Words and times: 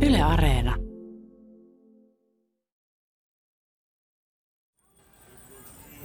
Yle 0.00 0.22
Areena. 0.22 0.76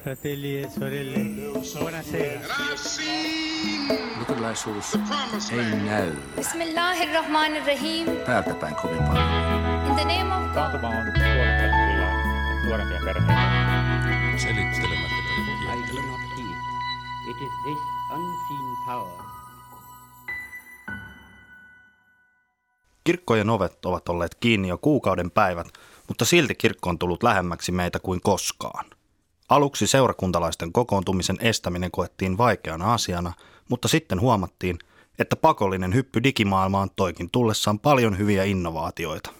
Fratelli 0.01 0.61
e 0.61 0.69
sorelle, 0.69 1.51
buonasera. 1.79 2.39
Luterilaisuus 4.19 4.95
ei 5.51 5.75
näy 5.85 6.11
Bismillahirrahmanirrahim. 6.35 8.07
päältä 8.25 8.53
päin 8.53 8.75
kovin 8.75 9.03
paljon. 9.03 9.25
In 9.87 9.95
the 9.95 10.05
name 10.05 10.35
of 10.35 10.53
God. 10.53 10.83
On 10.83 10.93
nuorempia 12.65 12.99
perheitä. 13.05 14.37
Selittelemättä 14.37 15.21
I 15.73 15.95
do 15.95 16.01
not 16.01 16.21
heed. 16.37 16.57
It 17.29 17.37
is 17.41 17.53
this 17.63 17.79
unseen 18.11 18.75
power 18.85 19.40
Kirkkojen 23.03 23.49
ovet 23.49 23.85
ovat 23.85 24.09
olleet 24.09 24.35
kiinni 24.35 24.67
jo 24.67 24.77
kuukauden 24.77 25.31
päivät, 25.31 25.67
mutta 26.07 26.25
silti 26.25 26.55
kirkko 26.55 26.89
on 26.89 26.99
tullut 26.99 27.23
lähemmäksi 27.23 27.71
meitä 27.71 27.99
kuin 27.99 28.21
koskaan. 28.21 28.85
Aluksi 29.49 29.87
seurakuntalaisten 29.87 30.71
kokoontumisen 30.71 31.37
estäminen 31.39 31.91
koettiin 31.91 32.37
vaikeana 32.37 32.93
asiana, 32.93 33.33
mutta 33.69 33.87
sitten 33.87 34.21
huomattiin, 34.21 34.79
että 35.19 35.35
pakollinen 35.35 35.93
hyppy 35.93 36.23
digimaailmaan 36.23 36.89
toikin 36.95 37.29
tullessaan 37.31 37.79
paljon 37.79 38.17
hyviä 38.17 38.43
innovaatioita. 38.43 39.31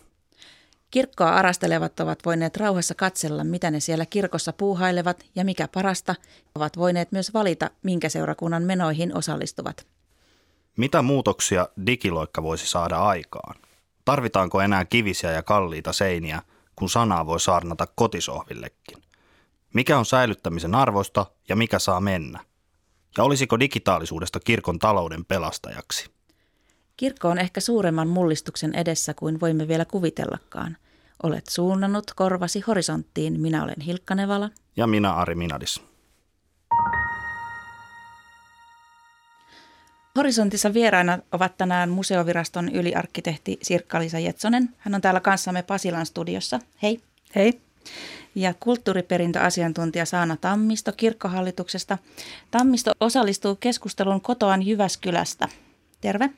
Kirkkoa 0.92 1.30
arastelevat 1.30 2.00
ovat 2.00 2.20
voineet 2.26 2.58
rauhassa 2.58 2.96
katsella, 2.96 3.44
mitä 3.44 3.72
ne 3.72 3.80
siellä 3.80 4.06
kirkossa 4.06 4.54
puuhailevat 4.54 5.26
ja 5.36 5.46
mikä 5.46 5.68
parasta, 5.68 6.16
ovat 6.56 6.78
voineet 6.78 7.12
myös 7.12 7.34
valita, 7.34 7.70
minkä 7.84 8.10
seurakunnan 8.10 8.64
menoihin 8.64 9.18
osallistuvat. 9.18 9.88
Mitä 10.78 11.02
muutoksia 11.02 11.68
digiloikka 11.86 12.44
voisi 12.44 12.68
saada 12.68 12.98
aikaan? 12.98 13.56
Tarvitaanko 14.06 14.62
enää 14.62 14.86
kivisiä 14.86 15.32
ja 15.32 15.44
kalliita 15.44 15.94
seiniä, 15.94 16.42
kun 16.76 16.90
sanaa 16.90 17.26
voi 17.26 17.40
saarnata 17.40 17.88
kotisohvillekin? 17.96 19.04
Mikä 19.74 19.98
on 19.98 20.06
säilyttämisen 20.06 20.76
arvosta 20.76 21.26
ja 21.50 21.56
mikä 21.56 21.80
saa 21.80 22.02
mennä? 22.02 22.40
Ja 23.18 23.24
olisiko 23.24 23.60
digitaalisuudesta 23.60 24.40
kirkon 24.40 24.80
talouden 24.80 25.26
pelastajaksi? 25.26 26.10
Kirkko 26.98 27.30
on 27.30 27.38
ehkä 27.38 27.60
suuremman 27.60 28.08
mullistuksen 28.08 28.76
edessä 28.76 29.14
kuin 29.14 29.40
voimme 29.40 29.68
vielä 29.68 29.86
kuvitellakaan. 29.86 30.78
Olet 31.24 31.46
suunnannut 31.50 32.12
korvasi 32.16 32.60
horisonttiin. 32.60 33.42
Minä 33.42 33.64
olen 33.64 33.82
Hilkka 33.86 34.16
Nevala. 34.16 34.50
Ja 34.76 34.88
minä 34.88 35.14
Ari 35.14 35.36
Minadis. 35.36 35.91
Horisontissa 40.18 40.74
vieraina 40.74 41.20
ovat 41.32 41.58
tänään 41.58 41.90
museoviraston 41.90 42.70
yliarkkitehti 42.70 43.60
Sirkka-Liisa 43.64 44.20
Jetsonen. 44.20 44.70
Hän 44.78 44.96
on 44.96 45.02
täällä 45.02 45.20
kanssamme 45.20 45.64
Pasilan 45.64 46.06
studiossa. 46.06 46.60
Hei. 46.84 47.02
Hei. 47.36 47.62
Ja 48.36 48.54
kulttuuriperintöasiantuntija 48.60 50.06
Saana 50.06 50.38
Tammisto 50.42 50.92
kirkkohallituksesta. 50.92 51.98
Tammisto 52.52 52.92
osallistuu 53.00 53.56
keskusteluun 53.56 54.22
kotoaan 54.22 54.68
Jyväskylästä. 54.68 55.48
Terve. 56.02 56.30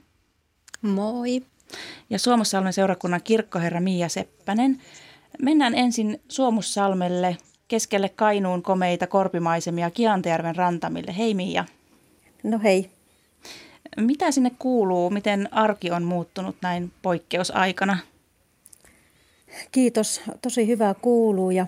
Moi. 0.82 1.42
Ja 2.10 2.20
Suomussalmen 2.20 2.74
seurakunnan 2.74 3.22
kirkkoherra 3.24 3.82
Miia 3.82 4.10
Seppänen. 4.10 4.82
Mennään 5.42 5.76
ensin 5.76 6.22
Suomussalmelle 6.30 7.38
keskelle 7.68 8.10
Kainuun 8.10 8.64
komeita 8.64 9.08
korpimaisemia 9.08 9.92
Kiantajärven 9.92 10.56
rantamille. 10.56 11.18
Hei 11.18 11.34
Miia. 11.34 11.66
No 12.44 12.60
hei. 12.64 12.90
Mitä 13.98 14.32
sinne 14.32 14.52
kuuluu? 14.60 15.10
Miten 15.10 15.50
arki 15.52 15.92
on 15.92 16.04
muuttunut 16.04 16.56
näin 16.62 16.92
poikkeusaikana? 17.02 17.98
Kiitos. 19.72 20.22
Tosi 20.42 20.68
hyvää 20.68 20.94
kuuluu 20.94 21.52
ja 21.52 21.68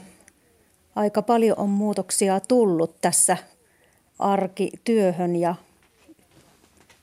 aika 0.95 1.21
paljon 1.21 1.59
on 1.59 1.69
muutoksia 1.69 2.39
tullut 2.39 3.01
tässä 3.01 3.37
arkityöhön 4.19 5.35
ja 5.35 5.55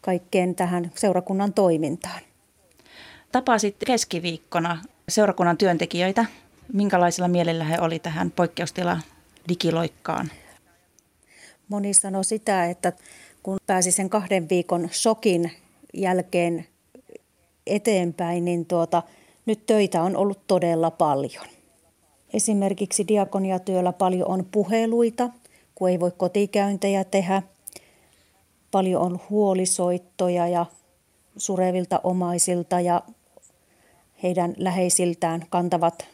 kaikkeen 0.00 0.54
tähän 0.54 0.90
seurakunnan 0.94 1.52
toimintaan. 1.52 2.20
Tapasit 3.32 3.76
keskiviikkona 3.86 4.78
seurakunnan 5.08 5.58
työntekijöitä. 5.58 6.24
Minkälaisella 6.72 7.28
mielellä 7.28 7.64
he 7.64 7.78
oli 7.80 7.98
tähän 7.98 8.30
poikkeustila 8.30 9.00
digiloikkaan? 9.48 10.30
Moni 11.68 11.94
sanoi 11.94 12.24
sitä, 12.24 12.64
että 12.66 12.92
kun 13.42 13.58
pääsi 13.66 13.90
sen 13.90 14.10
kahden 14.10 14.48
viikon 14.48 14.88
shokin 14.92 15.52
jälkeen 15.94 16.66
eteenpäin, 17.66 18.44
niin 18.44 18.66
tuota, 18.66 19.02
nyt 19.46 19.66
töitä 19.66 20.02
on 20.02 20.16
ollut 20.16 20.46
todella 20.46 20.90
paljon. 20.90 21.46
Esimerkiksi 22.34 23.08
diakoniatyöllä 23.08 23.92
paljon 23.92 24.28
on 24.28 24.46
puheluita, 24.52 25.30
kun 25.74 25.88
ei 25.88 26.00
voi 26.00 26.12
kotikäyntejä 26.16 27.04
tehdä. 27.04 27.42
Paljon 28.70 29.02
on 29.02 29.20
huolisoittoja 29.30 30.48
ja 30.48 30.66
surevilta 31.36 32.00
omaisilta 32.04 32.80
ja 32.80 33.02
heidän 34.22 34.54
läheisiltään 34.56 35.46
kantavat 35.50 36.06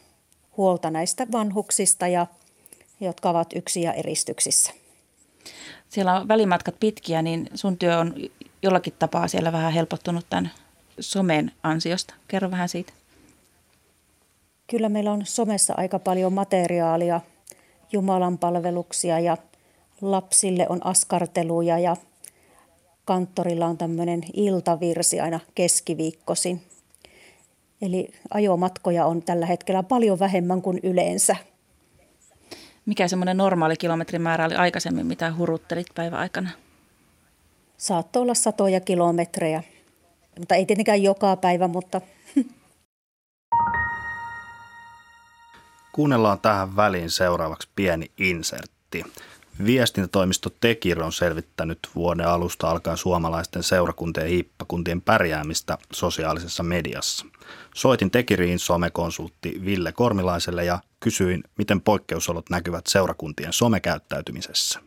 huolta 0.57 0.91
näistä 0.91 1.27
vanhuksista, 1.31 2.07
ja, 2.07 2.27
jotka 3.01 3.29
ovat 3.29 3.53
yksi 3.55 3.81
ja 3.81 3.93
eristyksissä. 3.93 4.73
Siellä 5.89 6.15
on 6.15 6.27
välimatkat 6.27 6.75
pitkiä, 6.79 7.21
niin 7.21 7.49
sun 7.53 7.77
työ 7.77 7.97
on 7.97 8.13
jollakin 8.61 8.93
tapaa 8.99 9.27
siellä 9.27 9.51
vähän 9.51 9.73
helpottunut 9.73 10.25
tämän 10.29 10.51
somen 10.99 11.51
ansiosta. 11.63 12.13
Kerro 12.27 12.51
vähän 12.51 12.69
siitä. 12.69 12.93
Kyllä 14.67 14.89
meillä 14.89 15.11
on 15.11 15.25
somessa 15.25 15.73
aika 15.77 15.99
paljon 15.99 16.33
materiaalia, 16.33 17.21
Jumalan 17.91 18.37
palveluksia 18.37 19.19
ja 19.19 19.37
lapsille 20.01 20.65
on 20.69 20.85
askarteluja 20.85 21.79
ja 21.79 21.95
kanttorilla 23.05 23.65
on 23.65 23.77
tämmöinen 23.77 24.21
iltavirsi 24.33 25.19
aina 25.19 25.39
keskiviikkosin. 25.55 26.61
Eli 27.81 28.11
ajomatkoja 28.33 29.05
on 29.05 29.21
tällä 29.23 29.45
hetkellä 29.45 29.83
paljon 29.83 30.19
vähemmän 30.19 30.61
kuin 30.61 30.79
yleensä. 30.83 31.35
Mikä 32.89 33.07
semmoinen 33.07 33.37
normaali 33.37 33.75
kilometrimäärä 33.77 34.45
oli 34.45 34.55
aikaisemmin, 34.55 35.05
mitä 35.05 35.33
huruttelit 35.37 35.87
päiväaikana? 35.95 36.49
Saattoi 37.77 38.21
olla 38.21 38.33
satoja 38.33 38.79
kilometrejä, 38.79 39.63
mutta 40.39 40.55
ei 40.55 40.65
tietenkään 40.65 41.03
joka 41.03 41.35
päivä, 41.35 41.67
mutta 41.67 42.01
Kuunnellaan 45.91 46.39
tähän 46.39 46.75
väliin 46.75 47.09
seuraavaksi 47.09 47.69
pieni 47.75 48.11
insertti. 48.17 49.03
Viestintätoimisto 49.65 50.49
Tekir 50.61 51.03
on 51.03 51.13
selvittänyt 51.13 51.79
vuoden 51.95 52.27
alusta 52.27 52.69
alkaen 52.69 52.97
suomalaisten 52.97 53.63
seurakuntien 53.63 54.25
ja 54.25 54.29
hiippakuntien 54.29 55.01
pärjäämistä 55.01 55.77
sosiaalisessa 55.93 56.63
mediassa. 56.63 57.25
Soitin 57.75 58.11
Tekiriin 58.11 58.59
somekonsultti 58.59 59.61
Ville 59.65 59.91
Kormilaiselle 59.91 60.65
ja 60.65 60.79
kysyin, 60.99 61.43
miten 61.57 61.81
poikkeusolot 61.81 62.49
näkyvät 62.49 62.87
seurakuntien 62.87 63.53
somekäyttäytymisessä. 63.53 64.79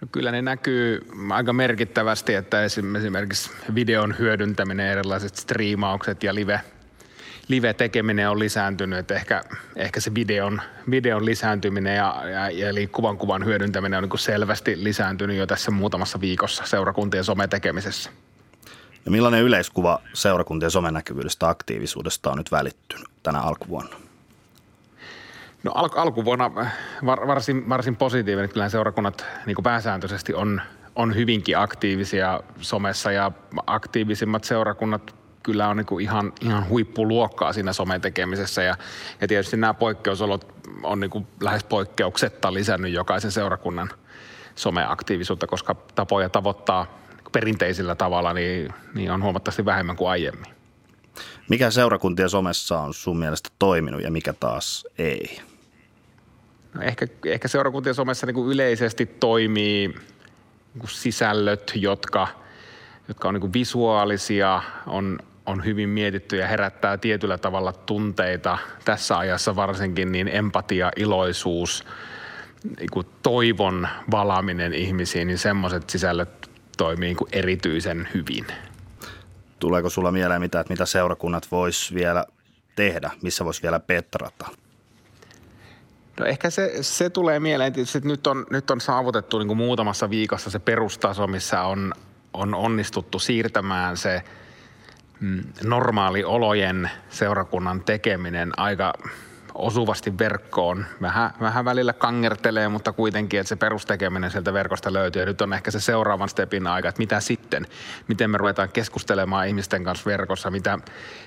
No 0.00 0.08
kyllä 0.12 0.30
ne 0.30 0.42
näkyy 0.42 1.06
aika 1.30 1.52
merkittävästi, 1.52 2.34
että 2.34 2.64
esimerkiksi 2.64 3.50
videon 3.74 4.14
hyödyntäminen, 4.18 4.86
erilaiset 4.86 5.36
striimaukset 5.36 6.22
ja 6.22 6.34
live, 6.34 6.60
live-tekeminen 7.48 8.30
on 8.30 8.38
lisääntynyt. 8.38 8.98
Että 8.98 9.14
ehkä, 9.14 9.42
ehkä 9.76 10.00
se 10.00 10.14
videon, 10.14 10.60
videon 10.90 11.24
lisääntyminen 11.24 11.96
ja, 11.96 12.22
ja, 12.30 12.50
ja 12.50 12.74
liikkuvan 12.74 13.18
kuvan 13.18 13.44
hyödyntäminen 13.44 13.98
on 13.98 14.08
niin 14.08 14.18
selvästi 14.18 14.84
lisääntynyt 14.84 15.36
jo 15.36 15.46
tässä 15.46 15.70
muutamassa 15.70 16.20
viikossa 16.20 16.66
seurakuntien 16.66 17.24
sometekemisessä. 17.24 18.10
Ja 19.04 19.10
millainen 19.10 19.42
yleiskuva 19.42 20.00
seurakuntien 20.12 20.70
somenäkyvyydestä 20.70 21.48
aktiivisuudesta 21.48 22.30
on 22.30 22.38
nyt 22.38 22.52
välittynyt 22.52 23.08
tänä 23.22 23.40
alkuvuonna? 23.40 23.96
No 25.64 25.72
al- 25.74 25.88
alkuvuonna 25.96 26.50
var- 27.06 27.26
varsin, 27.26 27.68
varsin 27.68 27.96
positiivinen. 27.96 28.50
Kyllä 28.50 28.68
seurakunnat 28.68 29.26
niin 29.46 29.56
pääsääntöisesti 29.62 30.34
on, 30.34 30.60
on 30.96 31.14
hyvinkin 31.14 31.58
aktiivisia 31.58 32.40
somessa 32.60 33.12
ja 33.12 33.32
aktiivisimmat 33.66 34.44
seurakunnat 34.44 35.14
kyllä 35.42 35.68
on 35.68 35.76
niin 35.76 36.00
ihan, 36.00 36.32
ihan 36.40 36.68
huippuluokkaa 36.68 37.52
siinä 37.52 37.72
somen 37.72 38.00
tekemisessä. 38.00 38.62
Ja, 38.62 38.76
ja 39.20 39.28
tietysti 39.28 39.56
nämä 39.56 39.74
poikkeusolot 39.74 40.54
on 40.82 41.00
niin 41.00 41.26
lähes 41.40 41.64
poikkeuksetta 41.64 42.54
lisännyt 42.54 42.92
jokaisen 42.92 43.32
seurakunnan 43.32 43.90
someaktiivisuutta, 44.54 45.46
koska 45.46 45.74
tapoja 45.94 46.28
tavoittaa 46.28 46.98
perinteisellä 47.32 47.94
tavalla 47.94 48.32
niin, 48.32 48.74
niin 48.94 49.10
on 49.10 49.22
huomattavasti 49.22 49.64
vähemmän 49.64 49.96
kuin 49.96 50.10
aiemmin. 50.10 50.54
Mikä 51.48 51.70
seurakuntien 51.70 52.30
somessa 52.30 52.80
on 52.80 52.94
sun 52.94 53.18
mielestä 53.18 53.48
toiminut 53.58 54.02
ja 54.02 54.10
mikä 54.10 54.32
taas 54.32 54.86
ei? 54.98 55.40
No 56.74 56.82
ehkä, 56.82 57.06
ehkä 57.26 57.48
seurakuntien 57.48 57.94
somessa 57.94 58.26
niin 58.26 58.34
kuin 58.34 58.52
yleisesti 58.52 59.06
toimii 59.06 59.88
niin 59.88 60.80
kuin 60.80 60.90
sisällöt, 60.90 61.72
jotka, 61.74 62.28
jotka 63.08 63.28
on 63.28 63.34
niin 63.34 63.40
kuin 63.40 63.52
visuaalisia, 63.52 64.62
on, 64.86 65.18
on 65.46 65.64
hyvin 65.64 65.88
mietitty 65.88 66.36
ja 66.36 66.48
herättää 66.48 66.96
tietyllä 66.96 67.38
tavalla 67.38 67.72
tunteita 67.72 68.58
tässä 68.84 69.18
ajassa 69.18 69.56
varsinkin, 69.56 70.12
niin 70.12 70.28
empatia, 70.28 70.90
iloisuus, 70.96 71.84
niin 72.78 72.90
kuin 72.92 73.06
toivon 73.22 73.88
valaaminen 74.10 74.74
ihmisiin, 74.74 75.26
niin 75.26 75.38
semmoiset 75.38 75.90
sisällöt 75.90 76.50
toimii 76.76 77.06
niin 77.06 77.16
kuin 77.16 77.28
erityisen 77.32 78.08
hyvin. 78.14 78.46
Tuleeko 79.58 79.90
sulla 79.90 80.12
mieleen 80.12 80.40
mitä, 80.40 80.60
että 80.60 80.72
mitä 80.72 80.86
seurakunnat 80.86 81.50
vois 81.50 81.94
vielä 81.94 82.24
tehdä, 82.76 83.10
missä 83.22 83.44
voisi 83.44 83.62
vielä 83.62 83.80
petrata? 83.80 84.63
No 86.20 86.26
ehkä 86.26 86.50
se, 86.50 86.72
se 86.80 87.10
tulee 87.10 87.40
mieleen 87.40 87.68
että 87.68 88.08
nyt 88.08 88.26
on, 88.26 88.46
nyt 88.50 88.70
on 88.70 88.80
saavutettu 88.80 89.38
niin 89.38 89.46
kuin 89.46 89.58
muutamassa 89.58 90.10
viikossa 90.10 90.50
se 90.50 90.58
perustaso, 90.58 91.26
missä 91.26 91.62
on, 91.62 91.92
on 92.32 92.54
onnistuttu 92.54 93.18
siirtämään 93.18 93.96
se 93.96 94.22
mm, 95.20 95.44
normaali 95.64 96.24
olojen 96.24 96.90
seurakunnan 97.08 97.80
tekeminen 97.80 98.52
aika 98.56 98.92
osuvasti 99.54 100.18
verkkoon. 100.18 100.86
Vähän, 101.02 101.30
vähän 101.40 101.64
välillä 101.64 101.92
kangertelee, 101.92 102.68
mutta 102.68 102.92
kuitenkin, 102.92 103.40
että 103.40 103.48
se 103.48 103.56
perustekeminen 103.56 104.30
sieltä 104.30 104.52
verkosta 104.52 104.92
löytyy. 104.92 105.22
Ja 105.22 105.26
nyt 105.26 105.40
on 105.40 105.52
ehkä 105.52 105.70
se 105.70 105.80
seuraavan 105.80 106.28
stepin 106.28 106.66
aika, 106.66 106.88
että 106.88 106.98
mitä 106.98 107.20
sitten? 107.20 107.66
Miten 108.08 108.30
me 108.30 108.38
ruvetaan 108.38 108.68
keskustelemaan 108.68 109.48
ihmisten 109.48 109.84
kanssa 109.84 110.10
verkossa? 110.10 110.50
Mitä, 110.50 110.78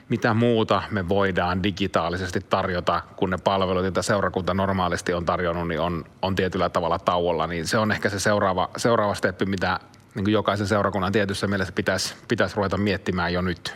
mitä 0.10 0.34
muuta 0.34 0.84
me 0.92 1.10
voidaan 1.10 1.64
digitaalisesti 1.64 2.40
tarjota, 2.50 3.02
kun 3.16 3.30
ne 3.30 3.38
palvelut, 3.38 3.84
joita 3.84 4.02
seurakunta 4.02 4.54
normaalisti 4.54 5.14
on 5.14 5.26
tarjonnut, 5.26 5.68
niin 5.68 5.80
on, 5.80 6.06
on 6.22 6.36
tietyllä 6.36 6.70
tavalla 6.70 7.00
tauolla. 7.00 7.48
Niin 7.48 7.68
se 7.68 7.78
on 7.78 7.92
ehkä 7.92 8.10
se 8.10 8.20
seuraava, 8.20 8.70
seuraava 8.78 9.14
steppi, 9.14 9.46
mitä 9.46 9.80
niin 10.16 10.24
kuin 10.24 10.34
jokaisen 10.34 10.68
seurakunnan 10.68 11.12
tietyssä 11.12 11.48
mielessä 11.48 11.74
pitäisi, 11.74 12.16
pitäisi 12.28 12.56
ruveta 12.56 12.78
miettimään 12.78 13.34
jo 13.34 13.42
nyt. 13.42 13.76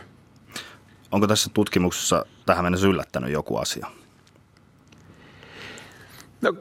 Onko 1.10 1.26
tässä 1.26 1.50
tutkimuksessa 1.54 2.26
tähän 2.46 2.64
mennessä 2.64 2.86
yllättänyt 2.86 3.30
joku 3.30 3.56
asia? 3.56 3.86
No 6.42 6.52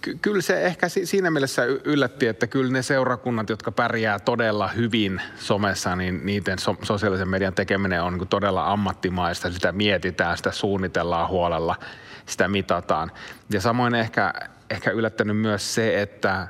ky- 0.00 0.18
kyllä 0.22 0.42
se 0.42 0.62
ehkä 0.62 0.88
siinä 0.88 1.30
mielessä 1.30 1.64
yllätti, 1.64 2.26
että 2.26 2.46
kyllä 2.46 2.72
ne 2.72 2.82
seurakunnat, 2.82 3.50
jotka 3.50 3.72
pärjää 3.72 4.18
todella 4.18 4.68
hyvin 4.68 5.22
somessa, 5.36 5.96
niin 5.96 6.26
niiden 6.26 6.58
so- 6.58 6.78
sosiaalisen 6.82 7.28
median 7.28 7.54
tekeminen 7.54 8.02
on 8.02 8.18
niin 8.18 8.28
todella 8.28 8.72
ammattimaista. 8.72 9.50
Sitä 9.50 9.72
mietitään, 9.72 10.36
sitä 10.36 10.52
suunnitellaan 10.52 11.28
huolella, 11.28 11.76
sitä 12.26 12.48
mitataan. 12.48 13.12
Ja 13.50 13.60
samoin 13.60 13.94
ehkä, 13.94 14.34
ehkä 14.70 14.90
yllättänyt 14.90 15.36
myös 15.36 15.74
se, 15.74 16.02
että 16.02 16.48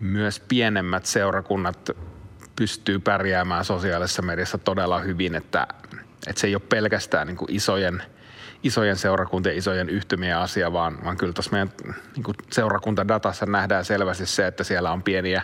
myös 0.00 0.40
pienemmät 0.40 1.06
seurakunnat 1.06 1.90
pystyy 2.56 2.98
pärjäämään 2.98 3.64
sosiaalisessa 3.64 4.22
mediassa 4.22 4.58
todella 4.58 4.98
hyvin, 4.98 5.34
että, 5.34 5.66
että 6.26 6.40
se 6.40 6.46
ei 6.46 6.54
ole 6.54 6.62
pelkästään 6.68 7.26
niin 7.26 7.38
isojen– 7.48 8.02
isojen 8.62 8.96
seurakuntien, 8.96 9.56
isojen 9.56 9.88
yhtymien 9.88 10.36
asia, 10.36 10.72
vaan, 10.72 10.98
vaan 11.04 11.16
kyllä 11.16 11.32
tuossa 11.32 11.50
meidän 11.50 11.70
niin 12.16 12.24
kuin 12.24 12.36
seurakuntadatassa 12.52 13.46
nähdään 13.46 13.84
selvästi 13.84 14.26
se, 14.26 14.46
että 14.46 14.64
siellä 14.64 14.92
on 14.92 15.02
pieniä, 15.02 15.42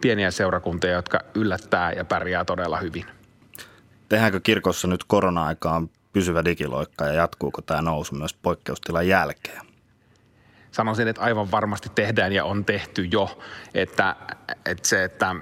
pieniä 0.00 0.30
seurakuntia, 0.30 0.90
jotka 0.90 1.20
yllättää 1.34 1.92
ja 1.92 2.04
pärjää 2.04 2.44
todella 2.44 2.76
hyvin. 2.76 3.04
Tehdäänkö 4.08 4.40
kirkossa 4.40 4.88
nyt 4.88 5.04
korona-aikaan 5.04 5.90
pysyvä 6.12 6.44
digiloikka 6.44 7.06
ja 7.06 7.12
jatkuuko 7.12 7.62
tämä 7.62 7.82
nousu 7.82 8.14
myös 8.14 8.34
poikkeustilan 8.34 9.08
jälkeen? 9.08 9.60
Sanoisin, 10.70 11.08
että 11.08 11.22
aivan 11.22 11.50
varmasti 11.50 11.88
tehdään 11.94 12.32
ja 12.32 12.44
on 12.44 12.64
tehty 12.64 13.04
jo, 13.04 13.38
että, 13.74 14.16
että 14.66 14.88
se, 14.88 15.04
että 15.04 15.34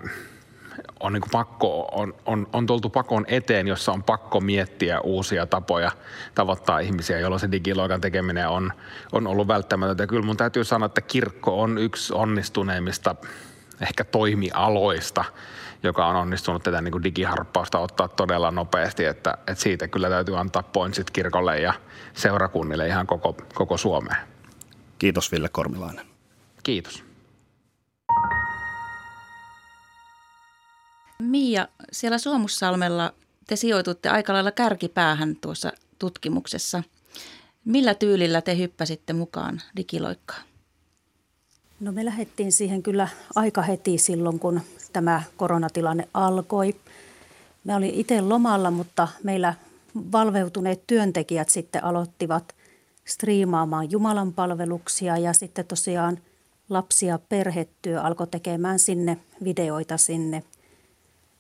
on, 1.00 1.12
niin 1.12 1.22
pakko, 1.32 1.88
on, 1.92 2.14
on, 2.26 2.46
on 2.52 2.66
tultu 2.66 2.90
pakon 2.90 3.24
eteen, 3.28 3.68
jossa 3.68 3.92
on 3.92 4.02
pakko 4.02 4.40
miettiä 4.40 5.00
uusia 5.00 5.46
tapoja 5.46 5.90
tavoittaa 6.34 6.78
ihmisiä, 6.78 7.18
jolloin 7.18 7.40
se 7.40 7.50
digiloikan 7.50 8.00
tekeminen 8.00 8.48
on, 8.48 8.72
on 9.12 9.26
ollut 9.26 9.48
välttämätöntä. 9.48 10.06
Kyllä 10.06 10.26
mun 10.26 10.36
täytyy 10.36 10.64
sanoa, 10.64 10.86
että 10.86 11.00
kirkko 11.00 11.62
on 11.62 11.78
yksi 11.78 12.14
onnistuneimmista 12.14 13.16
ehkä 13.80 14.04
toimialoista, 14.04 15.24
joka 15.82 16.06
on 16.06 16.16
onnistunut 16.16 16.62
tätä 16.62 16.80
niin 16.80 16.92
kuin 16.92 17.04
digiharppausta 17.04 17.78
ottaa 17.78 18.08
todella 18.08 18.50
nopeasti, 18.50 19.04
että, 19.04 19.38
että 19.38 19.54
siitä 19.54 19.88
kyllä 19.88 20.08
täytyy 20.08 20.38
antaa 20.38 20.62
pointsit 20.62 21.10
kirkolle 21.10 21.60
ja 21.60 21.74
seurakunnille 22.14 22.86
ihan 22.86 23.06
koko, 23.06 23.36
koko 23.54 23.76
Suomeen. 23.76 24.20
Kiitos 24.98 25.32
Ville 25.32 25.48
Kormilainen. 25.48 26.06
Kiitos. 26.62 27.07
Mia, 31.22 31.68
siellä 31.92 32.18
Suomussalmella 32.18 33.14
te 33.46 33.56
sijoitutte 33.56 34.08
aika 34.08 34.32
lailla 34.32 34.50
kärkipäähän 34.50 35.36
tuossa 35.36 35.72
tutkimuksessa. 35.98 36.82
Millä 37.64 37.94
tyylillä 37.94 38.40
te 38.40 38.58
hyppäsitte 38.58 39.12
mukaan 39.12 39.60
digiloikkaan? 39.76 40.42
No 41.80 41.92
me 41.92 42.04
lähdettiin 42.04 42.52
siihen 42.52 42.82
kyllä 42.82 43.08
aika 43.34 43.62
heti 43.62 43.98
silloin, 43.98 44.38
kun 44.38 44.60
tämä 44.92 45.22
koronatilanne 45.36 46.08
alkoi. 46.14 46.76
Me 47.64 47.74
olin 47.74 47.94
itse 47.94 48.20
lomalla, 48.20 48.70
mutta 48.70 49.08
meillä 49.22 49.54
valveutuneet 50.12 50.86
työntekijät 50.86 51.48
sitten 51.48 51.84
aloittivat 51.84 52.54
striimaamaan 53.04 53.90
Jumalan 53.90 54.32
palveluksia 54.32 55.16
ja 55.16 55.32
sitten 55.32 55.66
tosiaan 55.66 56.18
lapsia 56.68 57.18
perhetyö 57.28 58.02
alkoi 58.02 58.26
tekemään 58.26 58.78
sinne 58.78 59.18
videoita 59.44 59.96
sinne– 59.96 60.42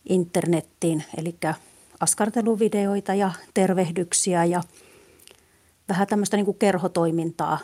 internettiin, 0.08 1.04
eli 1.16 1.34
askarteluvideoita 2.00 3.14
ja 3.14 3.30
tervehdyksiä 3.54 4.44
ja 4.44 4.62
vähän 5.88 6.06
tämmöistä 6.06 6.36
niin 6.36 6.44
kuin 6.44 6.58
kerhotoimintaa 6.58 7.58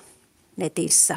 netissä. 0.57 1.17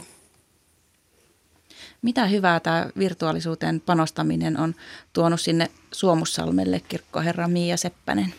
Mitä 2.01 2.25
hyvää 2.25 2.59
tämä 2.59 2.89
virtuaalisuuteen 2.97 3.81
panostaminen 3.81 4.59
on 4.59 4.75
tuonut 5.13 5.41
sinne 5.41 5.67
Suomussalmelle, 5.91 6.79
kirkkoherra 6.79 7.47
Miia 7.47 7.77
Seppänen? 7.77 8.33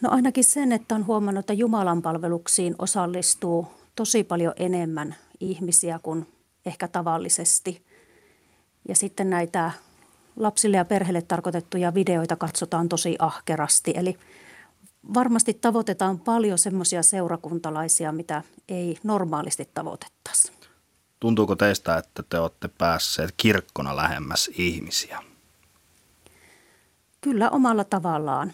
No 0.00 0.10
ainakin 0.10 0.44
sen, 0.44 0.72
että 0.72 0.94
on 0.94 1.06
huomannut, 1.06 1.42
että 1.42 1.52
Jumalan 1.52 2.02
palveluksiin 2.02 2.74
osallistuu 2.78 3.66
tosi 3.96 4.24
paljon 4.24 4.52
enemmän 4.56 5.16
ihmisiä 5.40 6.00
kuin 6.02 6.26
ehkä 6.66 6.88
tavallisesti. 6.88 7.82
Ja 8.88 8.94
sitten 8.94 9.30
näitä 9.30 9.70
lapsille 10.36 10.76
ja 10.76 10.84
perheille 10.84 11.22
tarkoitettuja 11.22 11.94
videoita 11.94 12.36
katsotaan 12.36 12.88
tosi 12.88 13.16
ahkerasti. 13.18 13.92
Eli 13.96 14.18
varmasti 15.14 15.54
tavoitetaan 15.54 16.18
paljon 16.18 16.58
semmoisia 16.58 17.02
seurakuntalaisia, 17.02 18.12
mitä 18.12 18.42
ei 18.68 18.98
normaalisti 19.02 19.68
tavoitettaisi. 19.74 20.52
Tuntuuko 21.20 21.56
teistä, 21.56 21.96
että 21.96 22.22
te 22.28 22.38
olette 22.38 22.68
päässeet 22.78 23.34
kirkkona 23.36 23.96
lähemmäs 23.96 24.50
ihmisiä? 24.58 25.22
Kyllä 27.20 27.50
omalla 27.50 27.84
tavallaan. 27.84 28.52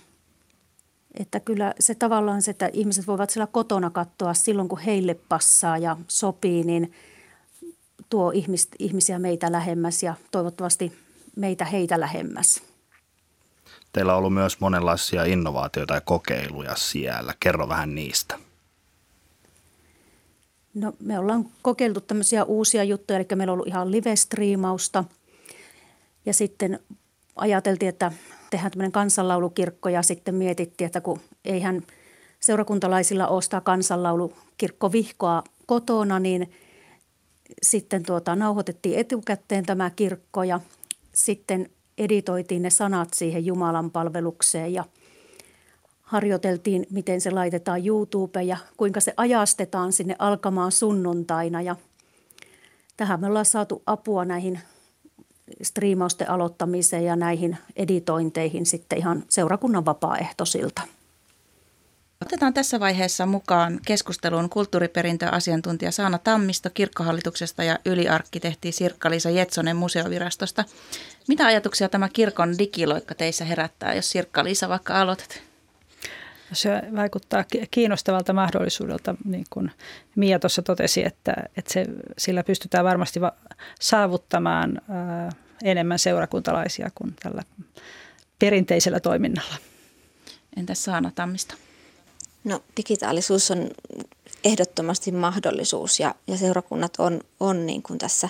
Että 1.14 1.40
kyllä 1.40 1.74
se 1.80 1.94
tavallaan 1.94 2.42
se, 2.42 2.50
että 2.50 2.70
ihmiset 2.72 3.06
voivat 3.06 3.30
siellä 3.30 3.46
kotona 3.46 3.90
katsoa 3.90 4.34
silloin, 4.34 4.68
kun 4.68 4.78
heille 4.78 5.14
passaa 5.28 5.78
ja 5.78 5.96
sopii, 6.08 6.64
niin 6.64 6.92
tuo 8.10 8.32
ihmisiä 8.78 9.18
meitä 9.18 9.52
lähemmäs 9.52 10.02
ja 10.02 10.14
toivottavasti 10.30 11.07
meitä 11.38 11.64
heitä 11.64 12.00
lähemmäs. 12.00 12.62
Teillä 13.92 14.12
on 14.12 14.18
ollut 14.18 14.34
myös 14.34 14.60
monenlaisia 14.60 15.24
innovaatioita 15.24 15.94
ja 15.94 16.00
kokeiluja 16.00 16.76
siellä. 16.76 17.34
Kerro 17.40 17.68
vähän 17.68 17.94
niistä. 17.94 18.38
No, 20.74 20.92
me 21.00 21.18
ollaan 21.18 21.46
kokeiltu 21.62 22.00
tämmöisiä 22.00 22.44
uusia 22.44 22.84
juttuja, 22.84 23.18
eli 23.18 23.26
meillä 23.34 23.52
on 23.52 23.54
ollut 23.54 23.68
ihan 23.68 23.90
live-striimausta. 23.90 25.04
Ja 26.26 26.34
sitten 26.34 26.78
ajateltiin, 27.36 27.88
että 27.88 28.12
tehdään 28.50 28.70
tämmöinen 28.70 28.92
kansanlaulukirkko 28.92 29.88
ja 29.88 30.02
sitten 30.02 30.34
mietittiin, 30.34 30.86
että 30.86 31.00
kun 31.00 31.20
eihän 31.44 31.82
seurakuntalaisilla 32.40 33.28
ole 33.28 33.42
sitä 33.42 33.60
kansanlaulukirkkovihkoa 33.60 35.44
kotona, 35.66 36.18
niin 36.18 36.52
sitten 37.62 38.02
tuota, 38.02 38.36
nauhoitettiin 38.36 38.98
etukäteen 38.98 39.66
tämä 39.66 39.90
kirkko 39.90 40.42
ja 40.42 40.60
sitten 41.18 41.70
editoitiin 41.98 42.62
ne 42.62 42.70
sanat 42.70 43.08
siihen 43.14 43.46
Jumalan 43.46 43.90
palvelukseen 43.90 44.72
ja 44.72 44.84
harjoiteltiin, 46.02 46.86
miten 46.90 47.20
se 47.20 47.30
laitetaan 47.30 47.86
YouTubeen 47.86 48.46
ja 48.46 48.56
kuinka 48.76 49.00
se 49.00 49.14
ajastetaan 49.16 49.92
sinne 49.92 50.16
alkamaan 50.18 50.72
sunnuntaina. 50.72 51.62
Ja 51.62 51.76
tähän 52.96 53.20
me 53.20 53.26
ollaan 53.26 53.44
saatu 53.44 53.82
apua 53.86 54.24
näihin 54.24 54.60
striimausten 55.62 56.30
aloittamiseen 56.30 57.04
ja 57.04 57.16
näihin 57.16 57.56
editointeihin 57.76 58.66
sitten 58.66 58.98
ihan 58.98 59.24
seurakunnan 59.28 59.84
vapaaehtoisilta. 59.84 60.82
Otetaan 62.26 62.54
tässä 62.54 62.80
vaiheessa 62.80 63.26
mukaan 63.26 63.80
keskusteluun 63.86 64.50
kulttuuriperintöasiantuntija 64.50 65.92
Saana 65.92 66.18
Tammisto 66.18 66.70
kirkkohallituksesta 66.74 67.64
ja 67.64 67.78
yliarkkitehti 67.84 68.72
Sirkka-Liisa 68.72 69.30
Jetsonen 69.30 69.76
museovirastosta. 69.76 70.64
Mitä 71.28 71.46
ajatuksia 71.46 71.88
tämä 71.88 72.08
kirkon 72.08 72.58
digiloikka 72.58 73.14
teissä 73.14 73.44
herättää, 73.44 73.94
jos 73.94 74.10
Sirkka-Liisa 74.10 74.68
vaikka 74.68 75.00
aloitat? 75.00 75.42
Se 76.52 76.70
vaikuttaa 76.96 77.44
kiinnostavalta 77.70 78.32
mahdollisuudelta, 78.32 79.14
niin 79.24 79.44
kuin 79.50 79.70
Mia 80.16 80.38
tuossa 80.38 80.62
totesi, 80.62 81.04
että, 81.04 81.34
että 81.56 81.72
se, 81.72 81.86
sillä 82.18 82.42
pystytään 82.42 82.84
varmasti 82.84 83.20
saavuttamaan 83.80 84.80
ää, 84.88 85.32
enemmän 85.64 85.98
seurakuntalaisia 85.98 86.90
kuin 86.94 87.14
tällä 87.22 87.42
perinteisellä 88.38 89.00
toiminnalla. 89.00 89.54
Entäs 90.56 90.84
Saana 90.84 91.12
Tammista? 91.14 91.54
No 92.44 92.60
digitaalisuus 92.76 93.50
on 93.50 93.70
ehdottomasti 94.44 95.12
mahdollisuus 95.12 96.00
ja, 96.00 96.14
ja 96.26 96.36
seurakunnat 96.36 96.92
on, 96.98 97.20
on 97.40 97.66
niin 97.66 97.82
kuin 97.82 97.98
tässä 97.98 98.28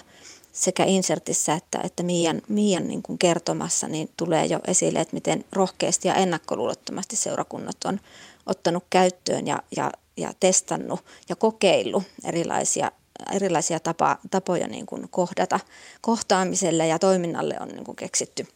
sekä 0.52 0.84
insertissä 0.84 1.54
että, 1.54 1.80
että 1.84 2.02
Miian, 2.02 2.42
Miian 2.48 2.88
niin 2.88 3.02
kuin 3.02 3.18
kertomassa 3.18 3.88
niin 3.88 4.10
tulee 4.16 4.46
jo 4.46 4.60
esille, 4.66 5.00
että 5.00 5.14
miten 5.14 5.44
rohkeasti 5.52 6.08
ja 6.08 6.14
ennakkoluulottomasti 6.14 7.16
seurakunnat 7.16 7.76
on 7.84 8.00
ottanut 8.46 8.84
käyttöön 8.90 9.46
ja, 9.46 9.62
ja, 9.76 9.92
ja 10.16 10.32
testannut 10.40 11.00
ja 11.28 11.36
kokeillut 11.36 12.02
erilaisia, 12.24 12.92
erilaisia 13.32 13.80
tapa, 13.80 14.18
tapoja 14.30 14.68
niin 14.68 14.86
kuin 14.86 15.08
kohdata 15.10 15.60
kohtaamiselle 16.00 16.86
ja 16.86 16.98
toiminnalle 16.98 17.56
on 17.60 17.68
niin 17.68 17.84
kuin 17.84 17.96
keksitty, 17.96 18.46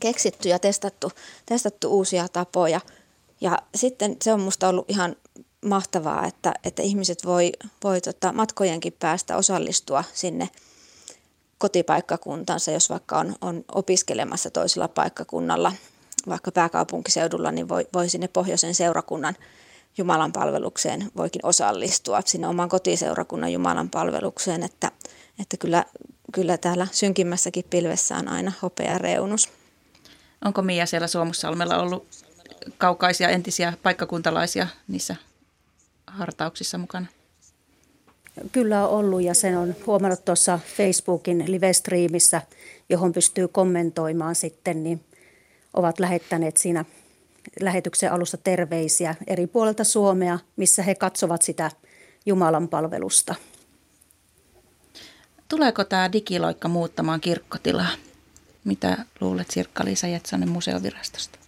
keksitty 0.00 0.48
ja 0.48 0.58
testattu, 0.58 1.12
testattu 1.46 1.88
uusia 1.88 2.28
tapoja. 2.28 2.80
Ja 3.40 3.58
sitten 3.74 4.16
se 4.22 4.32
on 4.32 4.40
minusta 4.40 4.68
ollut 4.68 4.90
ihan 4.90 5.16
mahtavaa, 5.64 6.26
että, 6.26 6.54
että 6.64 6.82
ihmiset 6.82 7.24
voi, 7.24 7.52
voi 7.84 8.00
tota, 8.00 8.32
matkojenkin 8.32 8.96
päästä 8.98 9.36
osallistua 9.36 10.04
sinne 10.12 10.48
kotipaikkakuntansa, 11.58 12.70
jos 12.70 12.90
vaikka 12.90 13.18
on, 13.18 13.34
on 13.40 13.64
opiskelemassa 13.72 14.50
toisella 14.50 14.88
paikkakunnalla, 14.88 15.72
vaikka 16.28 16.52
pääkaupunkiseudulla, 16.52 17.52
niin 17.52 17.68
voi, 17.68 17.88
voi 17.92 18.08
sinne 18.08 18.28
pohjoisen 18.28 18.74
seurakunnan 18.74 19.36
Jumalan 19.98 20.32
palvelukseen 20.32 21.10
voikin 21.16 21.46
osallistua 21.46 22.20
sinne 22.24 22.48
oman 22.48 22.68
kotiseurakunnan 22.68 23.52
Jumalan 23.52 23.90
palvelukseen, 23.90 24.62
että, 24.62 24.90
että 25.38 25.56
kyllä, 25.56 25.84
kyllä 26.32 26.58
täällä 26.58 26.86
synkimmässäkin 26.92 27.64
pilvessä 27.70 28.16
on 28.16 28.28
aina 28.28 28.52
hopea 28.62 28.98
reunus. 28.98 29.48
Onko 30.44 30.62
Mia 30.62 30.86
siellä 30.86 31.06
Suomussalmella 31.06 31.76
ollut 31.76 32.23
kaukaisia 32.78 33.28
entisiä 33.28 33.72
paikkakuntalaisia 33.82 34.66
niissä 34.88 35.16
hartauksissa 36.06 36.78
mukana? 36.78 37.06
Kyllä 38.52 38.88
on 38.88 38.98
ollut 38.98 39.22
ja 39.22 39.34
sen 39.34 39.58
on 39.58 39.74
huomannut 39.86 40.24
tuossa 40.24 40.58
Facebookin 40.76 41.44
live-striimissä, 41.46 42.42
johon 42.88 43.12
pystyy 43.12 43.48
kommentoimaan 43.48 44.34
sitten, 44.34 44.84
niin 44.84 45.04
ovat 45.74 45.98
lähettäneet 45.98 46.56
siinä 46.56 46.84
lähetyksen 47.60 48.12
alussa 48.12 48.36
terveisiä 48.36 49.14
eri 49.26 49.46
puolilta 49.46 49.84
Suomea, 49.84 50.38
missä 50.56 50.82
he 50.82 50.94
katsovat 50.94 51.42
sitä 51.42 51.70
Jumalan 52.26 52.68
palvelusta. 52.68 53.34
Tuleeko 55.48 55.84
tämä 55.84 56.12
digiloikka 56.12 56.68
muuttamaan 56.68 57.20
kirkkotilaa? 57.20 57.90
Mitä 58.64 59.04
luulet 59.20 59.50
Sirkka-Liisa 59.50 60.06
Jetsanen 60.06 60.48
museovirastosta? 60.48 61.38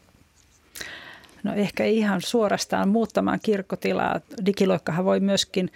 No 1.47 1.55
ehkä 1.55 1.85
ei 1.85 1.99
ihan 1.99 2.23
suorastaan 2.23 2.89
muuttamaan 2.89 3.41
kirkkotilaa. 3.43 4.21
Digiloikkahan 4.47 5.05
voi 5.05 5.21
myöskin 5.21 5.71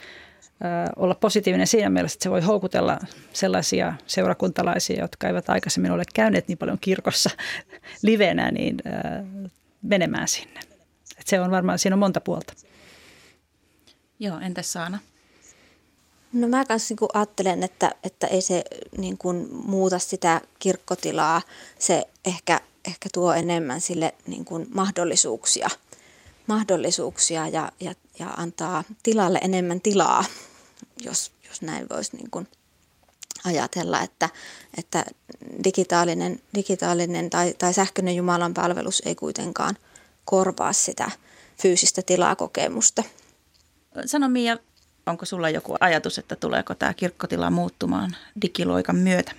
olla 0.97 1.15
positiivinen 1.15 1.67
siinä 1.67 1.91
mielessä, 1.91 2.17
että 2.17 2.23
se 2.23 2.31
voi 2.31 2.41
houkutella 2.41 2.99
sellaisia 3.33 3.95
seurakuntalaisia, 4.07 5.01
jotka 5.01 5.27
eivät 5.27 5.51
aikaisemmin 5.51 5.93
ole 5.93 6.03
käyneet 6.15 6.49
niin 6.49 6.59
paljon 6.59 6.79
kirkossa 6.81 7.31
livenä, 8.03 8.51
niin 8.51 8.77
menemään 9.83 10.29
sinne. 10.29 10.61
Et 11.19 11.27
se 11.27 11.41
on 11.41 11.51
varmaan, 11.51 11.79
siinä 11.79 11.95
on 11.95 11.99
monta 11.99 12.21
puolta. 12.21 12.53
Joo, 14.19 14.39
entäs 14.39 14.73
Saana? 14.73 14.99
No 16.33 16.49
mä 16.49 16.65
kanssa 16.65 16.95
niin 17.01 17.11
ajattelen, 17.15 17.63
että, 17.63 17.95
että 18.05 18.27
ei 18.27 18.41
se 18.41 18.65
niin 18.99 19.19
kuin 19.19 19.49
muuta 19.53 19.99
sitä 19.99 20.41
kirkkotilaa. 20.59 21.43
Se 21.79 22.05
ehkä, 22.25 22.61
ehkä 22.89 23.09
tuo 23.15 23.33
enemmän 23.33 23.81
sille 23.81 24.15
niin 24.27 24.45
kuin 24.45 24.67
mahdollisuuksia, 24.75 25.69
mahdollisuuksia 26.47 27.49
ja, 27.49 27.73
ja, 27.81 27.95
ja 28.19 28.29
antaa 28.29 28.85
tilalle 29.03 29.39
enemmän 29.43 29.81
tilaa 29.81 30.25
jos, 31.05 31.33
jos 31.49 31.63
näin 31.63 31.89
voisi 31.89 32.17
niin 32.17 32.31
kuin 32.31 32.49
ajatella, 33.45 34.01
että, 34.01 34.29
että 34.79 35.05
digitaalinen, 35.65 36.41
digitaalinen 36.55 37.31
tai, 37.31 37.55
tai 37.59 37.75
sähköinen 37.75 38.17
Jumalan 38.17 38.55
palvelus 38.55 39.03
ei 39.07 39.15
kuitenkaan 39.15 39.77
korvaa 40.25 40.73
sitä 40.73 41.11
fyysistä 41.63 42.03
tilakokemusta. 42.03 43.03
Sano 44.07 44.29
Mia, 44.29 44.59
onko 45.07 45.25
sulla 45.25 45.51
joku 45.51 45.77
ajatus, 45.81 46.19
että 46.19 46.37
tuleeko 46.37 46.75
tämä 46.75 46.95
kirkkotila 46.95 47.51
muuttumaan 47.51 48.17
digiloikan 48.43 48.97
myötä? 48.97 49.33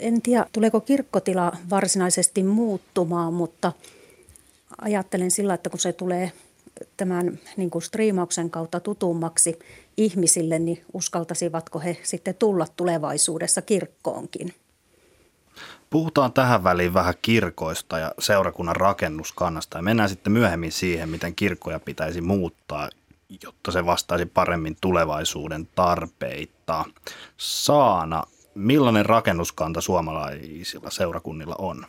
En 0.00 0.22
tiedä, 0.22 0.46
tuleeko 0.52 0.80
kirkkotila 0.80 1.52
varsinaisesti 1.70 2.42
muuttumaan, 2.42 3.34
mutta 3.34 3.72
ajattelen 4.80 5.30
sillä, 5.30 5.54
että 5.54 5.70
kun 5.70 5.78
se 5.78 5.92
tulee 5.92 6.32
tämän 6.96 7.38
niin 7.56 7.70
kuin 7.70 7.82
striimauksen 7.82 8.50
kautta 8.50 8.80
tutummaksi 8.80 9.58
ihmisille, 9.96 10.58
niin 10.58 10.84
uskaltaisivatko 10.92 11.78
he 11.78 11.96
sitten 12.02 12.34
tulla 12.34 12.66
tulevaisuudessa 12.76 13.62
kirkkoonkin? 13.62 14.54
Puhutaan 15.90 16.32
tähän 16.32 16.64
väliin 16.64 16.94
vähän 16.94 17.14
kirkoista 17.22 17.98
ja 17.98 18.14
seurakunnan 18.18 18.76
rakennuskannasta 18.76 19.78
ja 19.78 19.82
mennään 19.82 20.08
sitten 20.08 20.32
myöhemmin 20.32 20.72
siihen, 20.72 21.08
miten 21.08 21.34
kirkkoja 21.34 21.80
pitäisi 21.80 22.20
muuttaa, 22.20 22.88
jotta 23.42 23.70
se 23.72 23.86
vastaisi 23.86 24.26
paremmin 24.26 24.76
tulevaisuuden 24.80 25.68
tarpeita. 25.74 26.84
Saana, 27.36 28.24
millainen 28.54 29.06
rakennuskanta 29.06 29.80
suomalaisilla 29.80 30.90
seurakunnilla 30.90 31.54
on? 31.58 31.86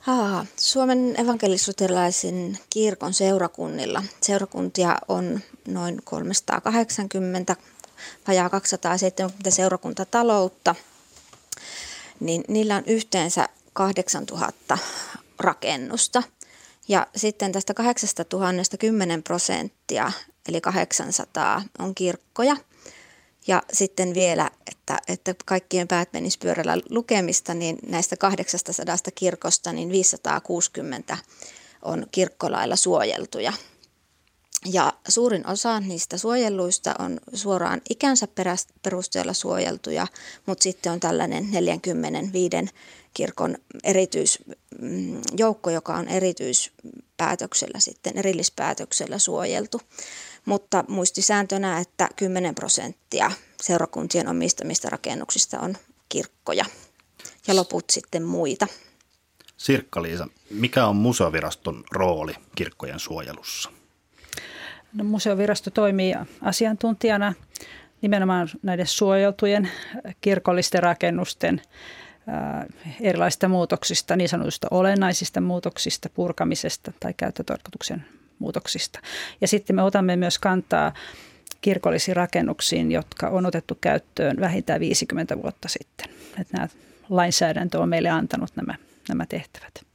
Haa, 0.00 0.46
Suomen 0.56 1.20
evankelisluterilaisen 1.20 2.58
kirkon 2.70 3.14
seurakunnilla. 3.14 4.02
Seurakuntia 4.20 4.98
on 5.08 5.40
noin 5.68 6.00
380, 6.04 7.56
vajaa 8.28 8.50
270 8.50 9.50
seurakuntataloutta. 9.50 10.74
Niin 12.20 12.44
niillä 12.48 12.76
on 12.76 12.84
yhteensä 12.86 13.48
8000 13.72 14.78
rakennusta. 15.38 16.22
Ja 16.88 17.06
sitten 17.16 17.52
tästä 17.52 17.74
8000 17.74 18.76
10 18.76 19.22
prosenttia, 19.22 20.12
eli 20.48 20.60
800 20.60 21.62
on 21.78 21.94
kirkkoja– 21.94 22.56
ja 23.48 23.62
sitten 23.72 24.14
vielä, 24.14 24.50
että, 24.70 24.98
että 25.08 25.34
kaikkien 25.44 25.88
päät 25.88 26.08
pyörällä 26.40 26.76
lukemista, 26.90 27.54
niin 27.54 27.78
näistä 27.86 28.16
800 28.16 28.96
kirkosta 29.14 29.72
niin 29.72 29.92
560 29.92 31.18
on 31.82 32.06
kirkkolailla 32.10 32.76
suojeltuja. 32.76 33.52
Ja 34.66 34.92
suurin 35.08 35.46
osa 35.46 35.80
niistä 35.80 36.18
suojelluista 36.18 36.94
on 36.98 37.20
suoraan 37.32 37.80
ikänsä 37.90 38.28
perusteella 38.82 39.32
suojeltuja, 39.32 40.06
mutta 40.46 40.62
sitten 40.62 40.92
on 40.92 41.00
tällainen 41.00 41.50
45 41.50 42.56
kirkon 43.14 43.58
erityisjoukko, 43.84 45.70
joka 45.70 45.94
on 45.94 46.08
erityispäätöksellä 46.08 47.80
sitten, 47.80 48.18
erillispäätöksellä 48.18 49.18
suojeltu 49.18 49.80
mutta 50.44 50.84
muistisääntönä, 50.88 51.78
että 51.78 52.08
10 52.16 52.54
prosenttia 52.54 53.30
seurakuntien 53.62 54.28
omistamista 54.28 54.90
rakennuksista 54.90 55.60
on 55.60 55.76
kirkkoja 56.08 56.64
ja 57.46 57.56
loput 57.56 57.90
sitten 57.90 58.22
muita. 58.22 58.66
Sirkka-Liisa, 59.56 60.26
mikä 60.50 60.86
on 60.86 60.96
museoviraston 60.96 61.84
rooli 61.92 62.34
kirkkojen 62.54 62.98
suojelussa? 62.98 63.70
No, 64.92 65.04
museovirasto 65.04 65.70
toimii 65.70 66.14
asiantuntijana 66.40 67.34
nimenomaan 68.02 68.48
näiden 68.62 68.86
suojeltujen 68.86 69.70
kirkollisten 70.20 70.82
rakennusten 70.82 71.62
erilaisista 73.00 73.48
muutoksista, 73.48 74.16
niin 74.16 74.28
sanotusta 74.28 74.68
olennaisista 74.70 75.40
muutoksista, 75.40 76.08
purkamisesta 76.08 76.92
tai 77.00 77.14
käyttötarkoituksen 77.16 78.04
muutoksista. 78.38 79.00
Ja 79.40 79.48
sitten 79.48 79.76
me 79.76 79.82
otamme 79.82 80.16
myös 80.16 80.38
kantaa 80.38 80.92
kirkollisiin 81.60 82.16
rakennuksiin, 82.16 82.92
jotka 82.92 83.28
on 83.28 83.46
otettu 83.46 83.78
käyttöön 83.80 84.36
vähintään 84.40 84.80
50 84.80 85.42
vuotta 85.42 85.68
sitten. 85.68 86.08
Että 86.40 86.56
nämä 86.56 86.68
lainsäädäntö 87.08 87.78
on 87.80 87.88
meille 87.88 88.08
antanut 88.08 88.50
nämä, 88.56 88.74
nämä 89.08 89.26
tehtävät. 89.26 89.88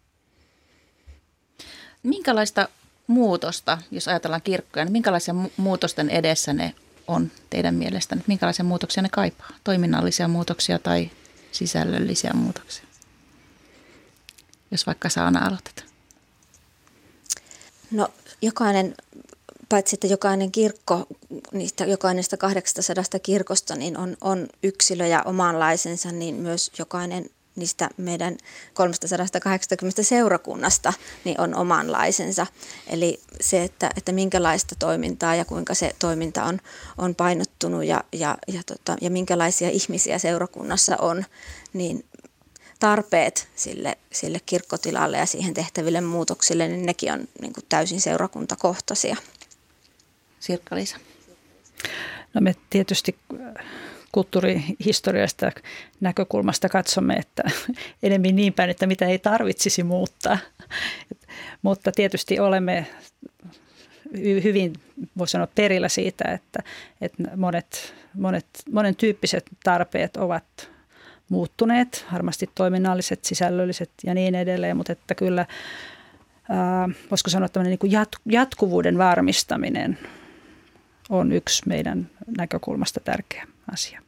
Minkälaista 2.03 2.69
muutosta, 3.07 3.77
jos 3.91 4.07
ajatellaan 4.07 4.41
kirkkoja, 4.41 4.85
niin 4.85 4.91
minkälaisia 4.91 5.35
muutosten 5.57 6.09
edessä 6.09 6.53
ne 6.53 6.75
on 7.07 7.31
teidän 7.49 7.75
mielestänne? 7.75 8.23
Minkälaisia 8.27 8.65
muutoksia 8.65 9.03
ne 9.03 9.09
kaipaa? 9.11 9.49
Toiminnallisia 9.63 10.27
muutoksia 10.27 10.79
tai 10.79 11.09
sisällöllisiä 11.51 12.31
muutoksia? 12.33 12.85
Jos 14.71 14.87
vaikka 14.87 15.09
Saana 15.09 15.47
aloitetaan. 15.47 15.87
No 17.91 18.09
jokainen, 18.43 18.95
paitsi 19.69 19.95
että 19.95 20.07
jokainen 20.07 20.51
kirkko, 20.51 21.07
niistä 21.51 21.85
jokaisesta 21.85 22.37
800 22.37 23.19
kirkosta, 23.19 23.75
niin 23.75 23.97
on, 23.97 24.17
on 24.21 24.47
yksilö 24.63 25.07
ja 25.07 25.23
omanlaisensa, 25.25 26.11
niin 26.11 26.35
myös 26.35 26.71
jokainen 26.79 27.29
niistä 27.55 27.89
meidän 27.97 28.37
380 28.73 30.03
seurakunnasta 30.03 30.93
niin 31.23 31.41
on 31.41 31.55
omanlaisensa. 31.55 32.47
Eli 32.87 33.19
se, 33.41 33.63
että, 33.63 33.89
että 33.97 34.11
minkälaista 34.11 34.75
toimintaa 34.79 35.35
ja 35.35 35.45
kuinka 35.45 35.73
se 35.73 35.95
toiminta 35.99 36.43
on, 36.43 36.59
on 36.97 37.15
painottunut 37.15 37.85
ja, 37.85 38.03
ja, 38.11 38.37
ja, 38.47 38.61
tota, 38.65 38.97
ja 39.01 39.09
minkälaisia 39.09 39.69
ihmisiä 39.69 40.17
seurakunnassa 40.17 40.97
on, 40.97 41.25
niin 41.73 42.05
tarpeet 42.79 43.47
sille, 43.55 43.97
sille 44.11 44.39
kirkkotilalle 44.45 45.17
ja 45.17 45.25
siihen 45.25 45.53
tehtäville 45.53 46.01
muutoksille, 46.01 46.67
niin 46.67 46.85
nekin 46.85 47.13
on 47.13 47.27
niin 47.41 47.53
kuin 47.53 47.65
täysin 47.69 48.01
seurakuntakohtaisia. 48.01 49.15
Sirkka-Liisa. 50.39 50.97
No 52.33 52.41
me 52.41 52.55
tietysti 52.69 53.15
kulttuurihistoriasta 54.11 55.51
näkökulmasta 56.01 56.69
katsomme, 56.69 57.13
että 57.13 57.43
enemmän 58.03 58.35
niin 58.35 58.53
päin, 58.53 58.69
että 58.69 58.87
mitä 58.87 59.05
ei 59.05 59.19
tarvitsisi 59.19 59.83
muuttaa. 59.83 60.37
Mutta 61.61 61.91
tietysti 61.91 62.39
olemme 62.39 62.87
hyvin, 64.43 64.73
voi 65.17 65.27
sanoa, 65.27 65.47
perillä 65.55 65.89
siitä, 65.89 66.31
että, 66.31 66.63
että 67.01 67.23
monet, 67.35 67.93
monet, 68.13 68.45
monen 68.71 68.95
tyyppiset 68.95 69.45
tarpeet 69.63 70.17
ovat 70.17 70.72
muuttuneet, 71.33 72.05
varmasti 72.13 72.49
toiminnalliset, 72.55 73.25
sisällölliset 73.25 73.89
ja 74.03 74.13
niin 74.13 74.35
edelleen, 74.35 74.77
mutta 74.77 74.91
että 74.91 75.15
kyllä, 75.15 75.45
ää, 76.49 76.89
voisiko 77.11 77.29
sanoa, 77.29 77.45
että 77.45 77.63
niin 77.63 77.79
kuin 77.79 77.91
jatkuvuuden 78.25 78.97
varmistaminen 78.97 79.99
on 81.09 81.31
yksi 81.31 81.63
meidän 81.67 82.09
näkökulmasta 82.37 82.99
tärkeä 82.99 83.47
asia. 83.73 84.01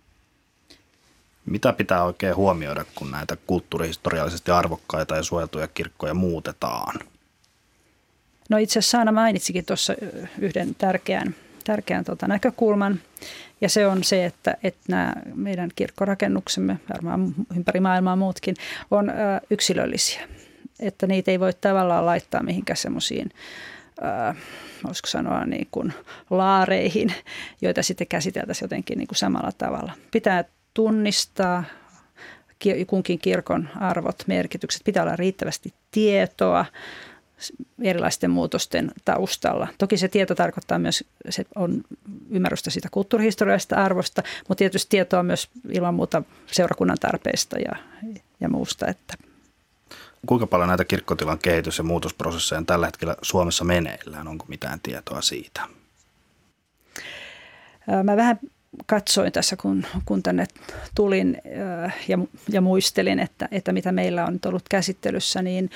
Mitä 1.45 1.73
pitää 1.73 2.03
oikein 2.03 2.35
huomioida, 2.35 2.85
kun 2.95 3.11
näitä 3.11 3.37
kulttuurihistoriallisesti 3.47 4.51
arvokkaita 4.51 5.15
ja 5.15 5.23
suojeltuja 5.23 5.67
kirkkoja 5.67 6.13
muutetaan? 6.13 6.99
No 8.49 8.57
itse 8.57 8.79
asiassa 8.79 8.97
Saana 8.97 9.11
mainitsikin 9.11 9.65
tuossa 9.65 9.93
yhden 10.39 10.75
tärkeän, 10.75 11.35
tärkeän 11.65 12.03
tota 12.03 12.27
näkökulman, 12.27 12.99
ja 13.61 13.69
se 13.69 13.87
on 13.87 14.03
se, 14.03 14.25
että, 14.25 14.57
että 14.63 14.81
nämä 14.87 15.13
meidän 15.35 15.69
kirkkorakennuksemme, 15.75 16.79
varmaan 16.93 17.33
ympäri 17.55 17.79
maailmaa 17.79 18.15
muutkin, 18.15 18.55
on 18.91 19.11
yksilöllisiä. 19.49 20.27
Että 20.79 21.07
niitä 21.07 21.31
ei 21.31 21.39
voi 21.39 21.53
tavallaan 21.53 22.05
laittaa 22.05 22.43
mihinkään 22.43 22.77
semmoisiin 22.77 23.29
voisiko 24.83 25.07
sanoa 25.07 25.45
niin 25.45 25.67
kuin 25.71 25.93
laareihin, 26.29 27.13
joita 27.61 27.83
sitten 27.83 28.07
käsiteltäisiin 28.07 28.65
jotenkin 28.65 28.97
niin 28.97 29.07
kuin 29.07 29.17
samalla 29.17 29.51
tavalla. 29.57 29.91
Pitää 30.11 30.43
tunnistaa 30.73 31.63
kunkin 32.87 33.19
kirkon 33.19 33.69
arvot, 33.75 34.23
merkitykset. 34.27 34.81
Pitää 34.85 35.03
olla 35.03 35.15
riittävästi 35.15 35.73
tietoa 35.91 36.65
erilaisten 37.81 38.31
muutosten 38.31 38.91
taustalla. 39.05 39.67
Toki 39.77 39.97
se 39.97 40.07
tieto 40.07 40.35
tarkoittaa 40.35 40.79
myös, 40.79 41.03
se 41.29 41.45
on 41.55 41.83
ymmärrystä 42.29 42.69
siitä 42.69 42.89
kulttuurihistoriallisesta 42.91 43.75
arvosta, 43.75 44.23
mutta 44.47 44.59
tietysti 44.59 44.89
tietoa 44.89 45.23
myös 45.23 45.49
ilman 45.69 45.93
muuta 45.93 46.23
seurakunnan 46.47 46.97
tarpeista 47.01 47.59
ja, 47.59 47.75
ja 48.39 48.49
muusta. 48.49 48.87
Että. 48.87 49.13
Kuinka 50.25 50.47
paljon 50.47 50.67
näitä 50.67 50.85
kirkkotilan 50.85 51.39
kehitys- 51.39 51.77
ja 51.77 51.83
muutosprosesseja 51.83 52.59
on 52.59 52.65
tällä 52.65 52.85
hetkellä 52.85 53.15
Suomessa 53.21 53.63
meneillään? 53.63 54.27
Onko 54.27 54.45
mitään 54.47 54.79
tietoa 54.83 55.21
siitä? 55.21 55.61
Mä 58.03 58.17
vähän 58.17 58.39
katsoin 58.85 59.31
tässä, 59.31 59.55
kun, 59.55 59.85
kun 60.05 60.23
tänne 60.23 60.45
tulin 60.95 61.37
ja, 62.07 62.17
ja 62.49 62.61
muistelin, 62.61 63.19
että, 63.19 63.47
että 63.51 63.71
mitä 63.71 63.91
meillä 63.91 64.25
on 64.25 64.33
nyt 64.33 64.45
ollut 64.45 64.69
käsittelyssä, 64.69 65.41
niin 65.41 65.69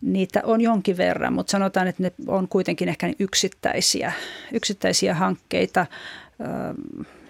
niitä 0.00 0.40
on 0.44 0.60
jonkin 0.60 0.96
verran, 0.96 1.32
mutta 1.32 1.50
sanotaan, 1.50 1.88
että 1.88 2.02
ne 2.02 2.12
on 2.26 2.48
kuitenkin 2.48 2.88
ehkä 2.88 3.12
yksittäisiä, 3.18 4.12
yksittäisiä 4.52 5.14
hankkeita. 5.14 5.86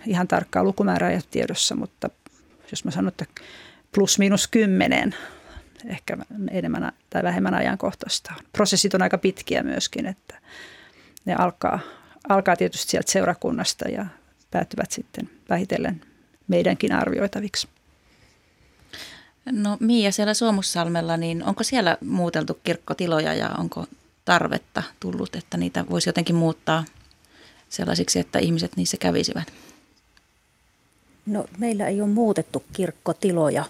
Ihan 0.07 0.29
tarkkaa 0.29 0.65
lukumäärää 0.65 1.11
ei 1.11 1.17
ole 1.17 1.23
tiedossa, 1.31 1.75
mutta 1.75 2.11
jos 2.71 2.85
mä 2.85 2.91
sanon, 2.91 3.09
että 3.09 3.25
plus 3.95 4.19
miinus 4.19 4.49
kymmenen, 4.49 5.15
ehkä 5.87 6.17
enemmän 6.51 6.93
tai 7.11 7.23
vähemmän 7.23 7.55
ajankohtaista. 7.55 8.35
Prosessit 8.53 8.95
on 8.95 9.03
aika 9.03 9.19
pitkiä 9.19 9.63
myöskin, 9.63 10.07
että 10.07 10.39
ne 11.25 11.35
alkaa, 11.35 11.81
alkaa 12.29 12.57
tietysti 12.57 12.91
sieltä 12.91 13.13
seurakunnasta 13.13 13.89
ja 13.89 14.07
päätyvät 14.51 14.91
sitten 14.91 15.31
vähitellen 15.49 16.01
meidänkin 16.49 16.93
arvioitaviksi. 16.93 17.69
No 19.53 19.77
Miia 19.81 20.13
siellä 20.13 20.35
Suomussalmella, 20.35 21.17
niin 21.17 21.45
onko 21.45 21.63
siellä 21.63 21.99
muuteltu 22.01 22.59
kirkkotiloja 22.65 23.35
ja 23.35 23.51
onko 23.59 23.87
tarvetta 24.25 24.83
tullut, 25.01 25.37
että 25.37 25.57
niitä 25.57 25.85
voisi 25.91 26.09
jotenkin 26.09 26.37
muuttaa 26.37 26.85
sellaisiksi, 27.69 28.19
että 28.19 28.39
ihmiset 28.39 28.77
niissä 28.77 28.97
kävisivät? 28.97 29.53
No 31.27 31.45
meillä 31.59 31.87
ei 31.87 32.01
ole 32.01 32.11
muutettu 32.11 32.65
kirkkotiloja, 32.73 33.65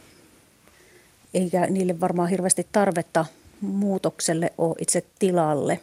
eikä 1.34 1.66
niille 1.66 2.00
varmaan 2.00 2.28
hirveästi 2.28 2.66
tarvetta 2.72 3.26
muutokselle 3.60 4.52
ole 4.58 4.74
itse 4.80 5.04
tilalle. 5.18 5.80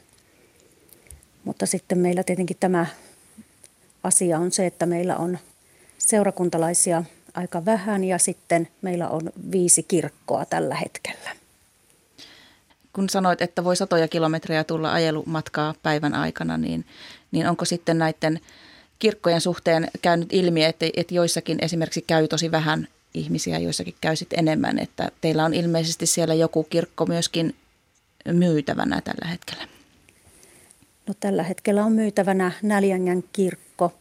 Mutta 1.43 1.65
sitten 1.65 1.97
meillä 1.97 2.23
tietenkin 2.23 2.57
tämä 2.59 2.85
asia 4.03 4.39
on 4.39 4.51
se, 4.51 4.65
että 4.65 4.85
meillä 4.85 5.17
on 5.17 5.37
seurakuntalaisia 5.97 7.03
aika 7.35 7.65
vähän 7.65 8.03
ja 8.03 8.17
sitten 8.17 8.67
meillä 8.81 9.09
on 9.09 9.31
viisi 9.51 9.83
kirkkoa 9.83 10.45
tällä 10.45 10.75
hetkellä. 10.75 11.35
Kun 12.93 13.09
sanoit, 13.09 13.41
että 13.41 13.63
voi 13.63 13.75
satoja 13.75 14.07
kilometrejä 14.07 14.63
tulla 14.63 14.93
ajelumatkaa 14.93 15.75
päivän 15.83 16.13
aikana, 16.13 16.57
niin, 16.57 16.85
niin 17.31 17.47
onko 17.47 17.65
sitten 17.65 17.97
näiden 17.97 18.39
kirkkojen 18.99 19.41
suhteen 19.41 19.87
käynyt 20.01 20.33
ilmi, 20.33 20.63
että, 20.63 20.85
että 20.97 21.13
joissakin 21.13 21.57
esimerkiksi 21.61 22.01
käy 22.01 22.27
tosi 22.27 22.51
vähän 22.51 22.87
ihmisiä, 23.13 23.59
joissakin 23.59 23.95
käy 24.01 24.15
sitten 24.15 24.39
enemmän, 24.39 24.79
että 24.79 25.11
teillä 25.21 25.45
on 25.45 25.53
ilmeisesti 25.53 26.05
siellä 26.05 26.33
joku 26.33 26.63
kirkko 26.63 27.05
myöskin 27.05 27.55
myytävänä 28.31 29.01
tällä 29.01 29.27
hetkellä? 29.27 29.67
No, 31.07 31.13
tällä 31.19 31.43
hetkellä 31.43 31.85
on 31.85 31.91
myytävänä 31.91 32.51
Näljängän 32.61 33.23
kirkko, 33.33 33.93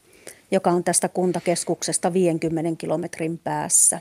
joka 0.51 0.71
on 0.71 0.85
tästä 0.85 1.09
kuntakeskuksesta 1.09 2.13
50 2.13 2.71
kilometrin 2.79 3.39
päässä. 3.39 4.01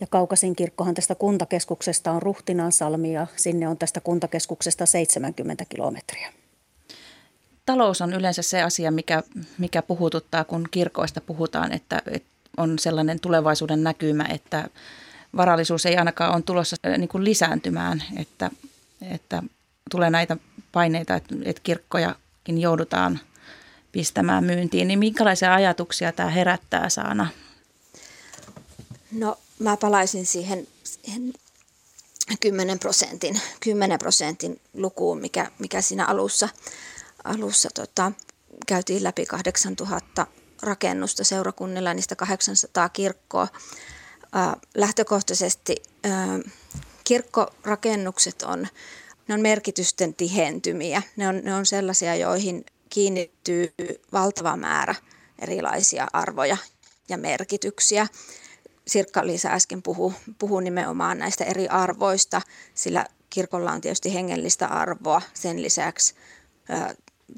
Ja 0.00 0.06
Kaukasin 0.06 0.56
kirkkohan 0.56 0.94
tästä 0.94 1.14
kuntakeskuksesta 1.14 2.12
on 2.12 2.22
Ruhtinansalmi 2.22 3.12
ja 3.12 3.26
sinne 3.36 3.68
on 3.68 3.78
tästä 3.78 4.00
kuntakeskuksesta 4.00 4.86
70 4.86 5.64
kilometriä. 5.68 6.32
Talous 7.66 8.00
on 8.00 8.12
yleensä 8.12 8.42
se 8.42 8.62
asia, 8.62 8.90
mikä, 8.90 9.22
mikä 9.58 9.82
puhututtaa, 9.82 10.44
kun 10.44 10.68
kirkoista 10.70 11.20
puhutaan, 11.20 11.72
että, 11.72 12.02
että 12.06 12.28
on 12.56 12.78
sellainen 12.78 13.20
tulevaisuuden 13.20 13.82
näkymä, 13.82 14.24
että 14.24 14.68
varallisuus 15.36 15.86
ei 15.86 15.96
ainakaan 15.96 16.34
ole 16.34 16.42
tulossa 16.42 16.76
niin 16.98 17.08
kuin 17.08 17.24
lisääntymään, 17.24 18.02
että, 18.16 18.50
että 19.10 19.42
tulee 19.90 20.10
näitä 20.10 20.36
paineita, 20.72 21.14
että, 21.14 21.34
että 21.44 21.62
kirkkojakin 21.62 22.60
joudutaan 22.60 23.20
pistämään 23.96 24.44
myyntiin, 24.44 24.88
niin 24.88 24.98
minkälaisia 24.98 25.54
ajatuksia 25.54 26.12
tämä 26.12 26.30
herättää 26.30 26.88
Saana? 26.88 27.28
No 29.12 29.38
mä 29.58 29.76
palaisin 29.76 30.26
siihen, 30.26 30.66
siihen 30.84 31.32
10 32.40 32.78
prosentin, 32.78 33.40
10 33.60 33.98
prosentin 33.98 34.60
lukuun, 34.74 35.20
mikä, 35.20 35.50
mikä 35.58 35.80
siinä 35.80 36.04
alussa, 36.04 36.48
alussa 37.24 37.68
tota, 37.74 38.12
käytiin 38.66 39.04
läpi 39.04 39.26
8000 39.26 40.26
rakennusta 40.62 41.24
seurakunnilla, 41.24 41.94
niistä 41.94 42.16
800 42.16 42.88
kirkkoa. 42.88 43.48
lähtökohtaisesti 44.74 45.76
kirkkorakennukset 47.04 48.42
on, 48.42 48.68
ne 49.28 49.34
on 49.34 49.40
merkitysten 49.40 50.14
tihentymiä. 50.14 51.02
Ne 51.16 51.28
on, 51.28 51.40
ne 51.44 51.54
on 51.54 51.66
sellaisia, 51.66 52.16
joihin 52.16 52.64
kiinnittyy 52.90 53.74
valtava 54.12 54.56
määrä 54.56 54.94
erilaisia 55.38 56.06
arvoja 56.12 56.56
ja 57.08 57.18
merkityksiä. 57.18 58.06
Sirkka-Liisa 58.86 59.48
äsken 59.48 59.82
puhui, 59.82 60.12
puhui 60.38 60.62
nimenomaan 60.62 61.18
näistä 61.18 61.44
eri 61.44 61.68
arvoista, 61.68 62.42
sillä 62.74 63.06
kirkolla 63.30 63.72
on 63.72 63.80
tietysti 63.80 64.14
hengellistä 64.14 64.66
arvoa, 64.66 65.22
sen 65.34 65.62
lisäksi 65.62 66.14
ä, 66.70 66.94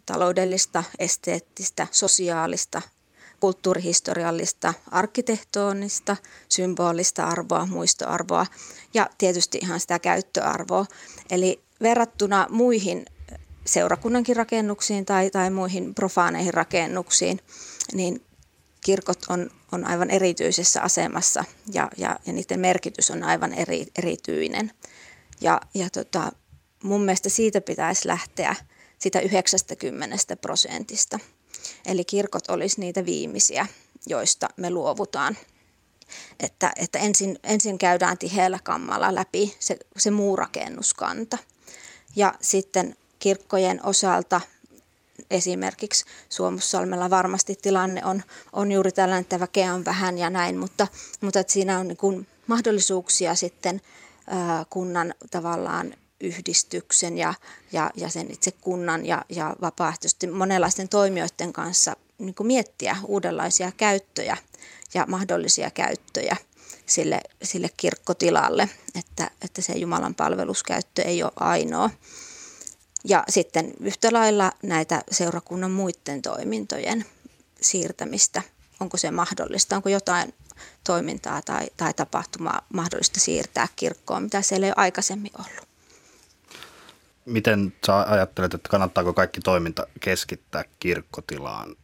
taloudellista, 0.06 0.84
esteettistä, 0.98 1.86
sosiaalista, 1.90 2.82
kulttuurihistoriallista, 3.40 4.74
arkkitehtonista, 4.90 6.16
symbolista 6.48 7.24
arvoa, 7.24 7.66
muistoarvoa 7.66 8.46
ja 8.94 9.10
tietysti 9.18 9.58
ihan 9.62 9.80
sitä 9.80 9.98
käyttöarvoa. 9.98 10.86
Eli 11.30 11.62
verrattuna 11.82 12.46
muihin 12.50 13.06
seurakunnankin 13.68 14.36
rakennuksiin 14.36 15.04
tai, 15.04 15.30
tai 15.30 15.50
muihin 15.50 15.94
profaaneihin 15.94 16.54
rakennuksiin, 16.54 17.40
niin 17.92 18.24
kirkot 18.84 19.18
on, 19.28 19.50
on 19.72 19.84
aivan 19.84 20.10
erityisessä 20.10 20.82
asemassa 20.82 21.44
ja, 21.72 21.88
ja, 21.96 22.18
ja 22.26 22.32
niiden 22.32 22.60
merkitys 22.60 23.10
on 23.10 23.22
aivan 23.22 23.54
eri, 23.54 23.86
erityinen. 23.98 24.72
Ja, 25.40 25.60
ja 25.74 25.90
tota, 25.90 26.32
mun 26.82 27.04
mielestä 27.04 27.28
siitä 27.28 27.60
pitäisi 27.60 28.08
lähteä 28.08 28.56
sitä 28.98 29.20
90 29.20 30.36
prosentista. 30.36 31.18
Eli 31.86 32.04
kirkot 32.04 32.50
olisi 32.50 32.80
niitä 32.80 33.04
viimeisiä, 33.04 33.66
joista 34.06 34.48
me 34.56 34.70
luovutaan. 34.70 35.36
Että, 36.40 36.72
että 36.76 36.98
ensin, 36.98 37.38
ensin 37.42 37.78
käydään 37.78 38.18
tiheällä 38.18 38.58
kammalla 38.64 39.14
läpi 39.14 39.56
se, 39.58 39.76
se 39.96 40.10
muu 40.10 40.36
rakennuskanta. 40.36 41.38
Ja 42.16 42.34
sitten 42.40 42.96
kirkkojen 43.18 43.86
osalta 43.86 44.40
esimerkiksi 45.30 46.04
Suomussalmella 46.28 47.10
varmasti 47.10 47.58
tilanne 47.62 48.04
on, 48.04 48.22
on 48.52 48.72
juuri 48.72 48.92
tällainen, 48.92 49.20
että 49.20 49.40
väkeä 49.40 49.74
on 49.74 49.84
vähän 49.84 50.18
ja 50.18 50.30
näin, 50.30 50.58
mutta, 50.58 50.86
mutta 51.20 51.40
että 51.40 51.52
siinä 51.52 51.78
on 51.78 51.88
niin 51.88 51.96
kuin 51.96 52.26
mahdollisuuksia 52.46 53.34
sitten 53.34 53.80
kunnan 54.70 55.14
tavallaan 55.30 55.94
yhdistyksen 56.20 57.18
ja, 57.18 57.34
ja, 57.72 57.90
ja 57.96 58.08
sen 58.08 58.30
itse 58.30 58.50
kunnan 58.50 59.06
ja, 59.06 59.24
ja 59.28 59.56
vapaaehtoisesti 59.60 60.26
monenlaisten 60.26 60.88
toimijoiden 60.88 61.52
kanssa 61.52 61.96
niin 62.18 62.34
kuin 62.34 62.46
miettiä 62.46 62.96
uudenlaisia 63.06 63.72
käyttöjä 63.76 64.36
ja 64.94 65.04
mahdollisia 65.08 65.70
käyttöjä 65.70 66.36
sille, 66.86 67.20
sille 67.42 67.70
kirkkotilalle, 67.76 68.68
että, 68.94 69.30
että 69.42 69.62
se 69.62 69.72
Jumalan 69.72 70.14
palveluskäyttö 70.14 71.02
ei 71.02 71.22
ole 71.22 71.32
ainoa. 71.36 71.90
Ja 73.04 73.24
sitten 73.28 73.72
yhtä 73.80 74.08
lailla 74.12 74.52
näitä 74.62 75.02
seurakunnan 75.10 75.70
muiden 75.70 76.22
toimintojen 76.22 77.04
siirtämistä. 77.60 78.42
Onko 78.80 78.96
se 78.96 79.10
mahdollista? 79.10 79.76
Onko 79.76 79.88
jotain 79.88 80.34
toimintaa 80.84 81.42
tai, 81.42 81.66
tai 81.76 81.94
tapahtumaa 81.94 82.66
mahdollista 82.74 83.20
siirtää 83.20 83.68
kirkkoon, 83.76 84.22
mitä 84.22 84.42
siellä 84.42 84.66
ei 84.66 84.70
ole 84.70 84.84
aikaisemmin 84.84 85.32
ollut? 85.38 85.68
Miten 87.24 87.72
sä 87.86 87.98
ajattelet, 87.98 88.54
että 88.54 88.68
kannattaako 88.68 89.12
kaikki 89.12 89.40
toiminta 89.40 89.86
keskittää 90.00 90.64
kirkkotilaan? 90.78 91.76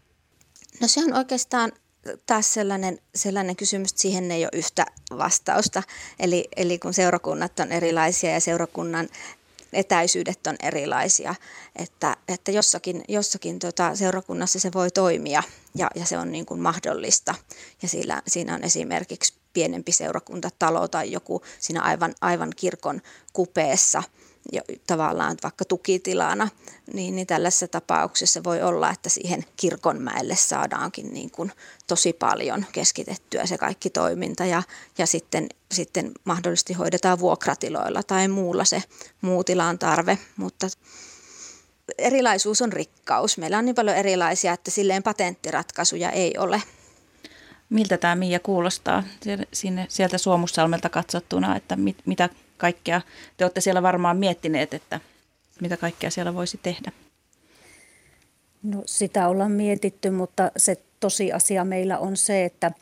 No 0.80 0.88
se 0.88 1.04
on 1.04 1.14
oikeastaan 1.14 1.72
taas 2.26 2.54
sellainen, 2.54 2.98
sellainen 3.14 3.56
kysymys, 3.56 3.90
että 3.90 4.02
siihen 4.02 4.30
ei 4.30 4.44
ole 4.44 4.50
yhtä 4.52 4.86
vastausta. 5.18 5.82
Eli, 6.18 6.48
eli 6.56 6.78
kun 6.78 6.94
seurakunnat 6.94 7.60
on 7.60 7.72
erilaisia 7.72 8.30
ja 8.30 8.40
seurakunnan 8.40 9.08
etäisyydet 9.74 10.46
on 10.46 10.56
erilaisia, 10.62 11.34
että, 11.76 12.16
että 12.28 12.50
jossakin, 12.50 13.04
jossakin 13.08 13.58
tota 13.58 13.96
seurakunnassa 13.96 14.60
se 14.60 14.70
voi 14.74 14.90
toimia 14.90 15.42
ja, 15.74 15.90
ja 15.94 16.06
se 16.06 16.18
on 16.18 16.32
niin 16.32 16.46
kuin 16.46 16.60
mahdollista. 16.60 17.34
Ja 17.82 17.88
siinä, 17.88 18.22
siinä 18.26 18.54
on 18.54 18.64
esimerkiksi 18.64 19.34
pienempi 19.52 19.92
seurakuntatalo 19.92 20.88
tai 20.88 21.12
joku 21.12 21.42
siinä 21.60 21.82
aivan, 21.82 22.14
aivan 22.20 22.50
kirkon 22.56 23.02
kupeessa– 23.32 24.02
jo, 24.52 24.62
tavallaan 24.86 25.36
vaikka 25.42 25.64
tukitilana, 25.64 26.48
niin, 26.92 27.16
niin 27.16 27.26
tällaisessa 27.26 27.68
tapauksessa 27.68 28.44
voi 28.44 28.62
olla, 28.62 28.90
että 28.90 29.08
siihen 29.08 29.44
kirkonmäelle 29.56 30.36
saadaankin 30.36 31.14
niin 31.14 31.30
kuin 31.30 31.52
tosi 31.86 32.12
paljon 32.12 32.66
keskitettyä 32.72 33.46
se 33.46 33.58
kaikki 33.58 33.90
toiminta 33.90 34.44
ja, 34.44 34.62
ja 34.98 35.06
sitten, 35.06 35.48
sitten 35.72 36.12
mahdollisesti 36.24 36.72
hoidetaan 36.72 37.18
vuokratiloilla 37.18 38.02
tai 38.02 38.28
muulla 38.28 38.64
se 38.64 38.82
muu 39.20 39.44
tilan 39.44 39.78
tarve, 39.78 40.18
mutta 40.36 40.68
erilaisuus 41.98 42.62
on 42.62 42.72
rikkaus. 42.72 43.38
Meillä 43.38 43.58
on 43.58 43.64
niin 43.64 43.74
paljon 43.74 43.96
erilaisia, 43.96 44.52
että 44.52 44.70
silleen 44.70 45.02
patenttiratkaisuja 45.02 46.10
ei 46.10 46.34
ole. 46.38 46.62
Miltä 47.68 47.98
tämä 47.98 48.14
Mia 48.14 48.40
kuulostaa 48.40 49.02
sinne, 49.52 49.86
sieltä 49.88 50.18
Suomussalmelta 50.18 50.88
katsottuna, 50.88 51.56
että 51.56 51.76
mit, 51.76 51.96
mitä 52.06 52.28
kaikkea. 52.64 53.00
Te 53.36 53.44
olette 53.44 53.60
siellä 53.60 53.82
varmaan 53.82 54.16
miettineet, 54.16 54.74
että 54.74 55.00
mitä 55.60 55.76
kaikkea 55.76 56.10
siellä 56.10 56.34
voisi 56.34 56.60
tehdä. 56.62 56.92
No 58.62 58.82
sitä 58.86 59.28
ollaan 59.28 59.52
mietitty, 59.52 60.10
mutta 60.10 60.50
se 60.56 60.76
tosiasia 61.00 61.64
meillä 61.64 61.98
on 61.98 62.16
se, 62.16 62.44
että 62.44 62.72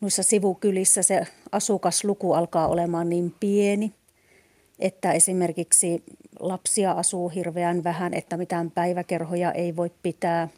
noissa 0.00 0.22
sivukylissä 0.22 1.02
se 1.02 1.26
asukasluku 1.52 2.32
alkaa 2.32 2.68
olemaan 2.68 3.08
niin 3.08 3.34
pieni, 3.40 3.92
että 4.78 5.12
esimerkiksi 5.12 6.02
lapsia 6.40 6.92
asuu 6.92 7.28
hirveän 7.28 7.84
vähän, 7.84 8.14
että 8.14 8.36
mitään 8.36 8.70
päiväkerhoja 8.70 9.52
ei 9.52 9.76
voi 9.76 9.90
pitää. 10.02 10.48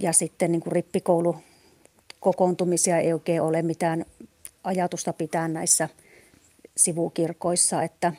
Ja 0.00 0.12
sitten 0.12 0.52
niin 0.52 0.62
kuin 0.62 0.72
rippikoulu 0.72 1.36
kokoontumisia 2.20 2.98
ei 2.98 3.12
oikein 3.12 3.42
ole 3.42 3.62
mitään 3.62 4.04
ajatusta 4.64 5.12
pitää 5.12 5.48
näissä– 5.48 5.88
sivukirkoissa. 6.76 7.82
Että, 7.82 8.12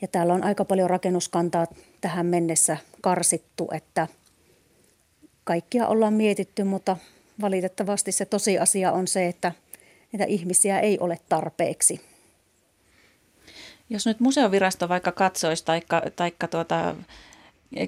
ja 0.00 0.08
täällä 0.08 0.34
on 0.34 0.44
aika 0.44 0.64
paljon 0.64 0.90
rakennuskantaa 0.90 1.66
tähän 2.00 2.26
mennessä 2.26 2.76
karsittu, 3.00 3.68
että 3.72 4.08
kaikkia 5.44 5.86
ollaan 5.86 6.14
mietitty, 6.14 6.64
mutta 6.64 6.96
valitettavasti 7.40 8.12
se 8.12 8.24
tosiasia 8.24 8.92
on 8.92 9.08
se, 9.08 9.26
että 9.26 9.52
niitä 10.12 10.24
ihmisiä 10.24 10.80
ei 10.80 10.98
ole 10.98 11.18
tarpeeksi. 11.28 12.00
Jos 13.90 14.06
nyt 14.06 14.20
museovirasto 14.20 14.88
vaikka 14.88 15.12
katsoisi, 15.12 15.64
taikka, 15.64 16.02
taikka 16.16 16.48
tuota, 16.48 16.94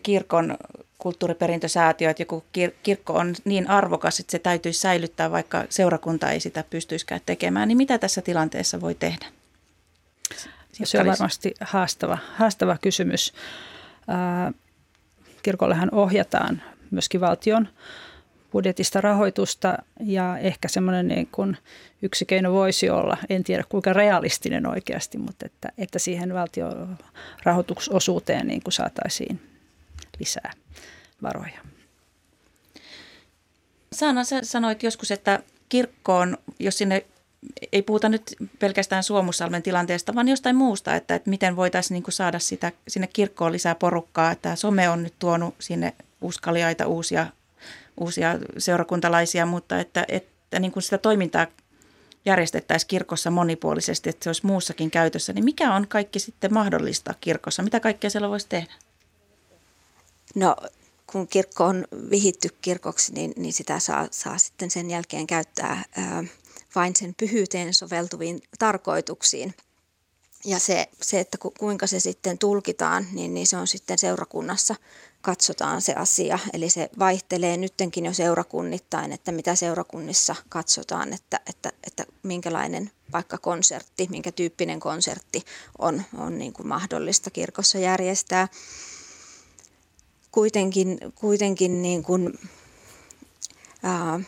kirkon 0.02 0.56
kulttuuriperintösäätiö, 0.98 2.10
että 2.10 2.22
joku 2.22 2.44
kir- 2.58 2.74
kirkko 2.82 3.12
on 3.12 3.34
niin 3.44 3.70
arvokas, 3.70 4.20
että 4.20 4.30
se 4.30 4.38
täytyisi 4.38 4.80
säilyttää, 4.80 5.30
vaikka 5.30 5.64
seurakunta 5.68 6.30
ei 6.30 6.40
sitä 6.40 6.64
pystyisikään 6.70 7.20
tekemään, 7.26 7.68
niin 7.68 7.78
mitä 7.78 7.98
tässä 7.98 8.22
tilanteessa 8.22 8.80
voi 8.80 8.94
tehdä? 8.94 9.26
Se 10.84 11.00
on 11.00 11.06
varmasti 11.06 11.54
haastava, 11.60 12.18
haastava 12.34 12.78
kysymys. 12.78 13.32
kirkollehan 15.42 15.88
ohjataan 15.92 16.62
myöskin 16.90 17.20
valtion 17.20 17.68
budjetista 18.52 19.00
rahoitusta 19.00 19.78
ja 20.00 20.38
ehkä 20.38 20.68
semmoinen 20.68 21.08
niin 21.08 21.28
kuin 21.32 21.56
yksi 22.02 22.26
keino 22.26 22.52
voisi 22.52 22.90
olla, 22.90 23.16
en 23.28 23.44
tiedä 23.44 23.64
kuinka 23.68 23.92
realistinen 23.92 24.66
oikeasti, 24.66 25.18
mutta 25.18 25.46
että, 25.46 25.68
että 25.78 25.98
siihen 25.98 26.34
valtion 26.34 26.98
rahoitusosuuteen 27.42 28.46
niin 28.46 28.62
kuin 28.62 28.72
saataisiin 28.72 29.40
lisää 30.18 30.52
varoja. 31.22 31.60
Saana, 33.92 34.24
sä 34.24 34.40
sanoit 34.42 34.82
joskus, 34.82 35.10
että 35.10 35.42
kirkkoon, 35.68 36.38
jos 36.58 36.78
sinne 36.78 37.06
ei 37.72 37.82
puhuta 37.82 38.08
nyt 38.08 38.36
pelkästään 38.58 39.02
Suomussalmen 39.02 39.62
tilanteesta, 39.62 40.14
vaan 40.14 40.28
jostain 40.28 40.56
muusta, 40.56 40.94
että, 40.94 41.14
että 41.14 41.30
miten 41.30 41.56
voitaisiin 41.56 41.94
niin 41.94 42.02
kuin 42.02 42.12
saada 42.12 42.38
sitä, 42.38 42.72
sinne 42.88 43.06
kirkkoon 43.06 43.52
lisää 43.52 43.74
porukkaa. 43.74 44.30
Että 44.30 44.56
some 44.56 44.88
on 44.88 45.02
nyt 45.02 45.14
tuonut 45.18 45.54
sinne 45.58 45.94
uskaliaita 46.20 46.86
uusia, 46.86 47.26
uusia 48.00 48.38
seurakuntalaisia, 48.58 49.46
mutta 49.46 49.80
että, 49.80 50.04
että 50.08 50.58
niin 50.58 50.72
kuin 50.72 50.82
sitä 50.82 50.98
toimintaa 50.98 51.46
järjestettäisiin 52.24 52.88
kirkossa 52.88 53.30
monipuolisesti, 53.30 54.10
että 54.10 54.24
se 54.24 54.28
olisi 54.28 54.46
muussakin 54.46 54.90
käytössä, 54.90 55.32
niin 55.32 55.44
mikä 55.44 55.74
on 55.74 55.88
kaikki 55.88 56.18
sitten 56.18 56.54
mahdollista 56.54 57.14
kirkossa? 57.20 57.62
Mitä 57.62 57.80
kaikkea 57.80 58.10
siellä 58.10 58.28
voisi 58.28 58.46
tehdä? 58.48 58.72
No 60.34 60.56
kun 61.06 61.28
kirkko 61.28 61.64
on 61.64 61.84
vihitty 62.10 62.48
kirkoksi, 62.60 63.12
niin, 63.12 63.32
niin 63.36 63.52
sitä 63.52 63.78
saa, 63.78 64.08
saa 64.10 64.38
sitten 64.38 64.70
sen 64.70 64.90
jälkeen 64.90 65.26
käyttää 65.26 65.84
ää, 65.96 66.24
vain 66.76 66.96
sen 66.96 67.14
pyhyyteen 67.14 67.74
soveltuviin 67.74 68.42
tarkoituksiin. 68.58 69.54
Ja 70.44 70.58
se, 70.58 70.88
se, 71.02 71.20
että 71.20 71.38
kuinka 71.58 71.86
se 71.86 72.00
sitten 72.00 72.38
tulkitaan, 72.38 73.06
niin, 73.12 73.34
niin 73.34 73.46
se 73.46 73.56
on 73.56 73.66
sitten 73.66 73.98
seurakunnassa 73.98 74.74
katsotaan 75.20 75.82
se 75.82 75.92
asia. 75.92 76.38
Eli 76.52 76.70
se 76.70 76.90
vaihtelee 76.98 77.56
nyttenkin 77.56 78.04
jo 78.04 78.12
seurakunnittain, 78.12 79.12
että 79.12 79.32
mitä 79.32 79.54
seurakunnissa 79.54 80.36
katsotaan, 80.48 81.12
että, 81.12 81.40
että, 81.46 81.72
että 81.86 82.06
minkälainen 82.22 82.90
vaikka 83.12 83.38
konsertti, 83.38 84.06
minkä 84.10 84.32
tyyppinen 84.32 84.80
konsertti 84.80 85.44
on, 85.78 86.02
on 86.18 86.38
niin 86.38 86.52
kuin 86.52 86.68
mahdollista 86.68 87.30
kirkossa 87.30 87.78
järjestää. 87.78 88.48
Kuitenkin, 90.32 90.98
kuitenkin 91.14 91.82
niin 91.82 92.02
kuin, 92.02 92.38
ää, 93.82 94.20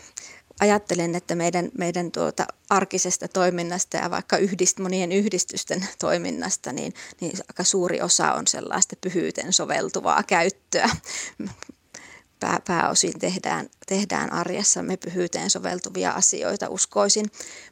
ajattelen, 0.61 1.15
että 1.15 1.35
meidän, 1.35 1.71
meidän 1.79 2.13
tuota 2.13 2.47
arkisesta 2.71 3.29
toiminnasta 3.29 3.97
ja 3.97 4.11
vaikka 4.11 4.37
yhdist, 4.37 4.79
monien 4.79 5.13
yhdistysten 5.13 5.89
toiminnasta, 5.99 6.73
niin, 6.73 6.95
niin 7.21 7.33
aika 7.49 7.65
suuri 7.65 8.01
osa 8.01 8.33
on 8.33 8.47
sellaista 8.47 8.97
pyhyyteen 9.01 9.53
soveltuvaa 9.53 10.23
käyttöä. 10.23 10.91
Pää, 12.41 12.61
pääosin 12.67 13.19
tehdään, 13.19 13.71
tehdään 13.87 14.33
arjessamme 14.33 14.97
pyhyyteen 14.97 15.51
soveltuvia 15.51 16.11
asioita, 16.11 16.69
uskoisin, 16.69 17.27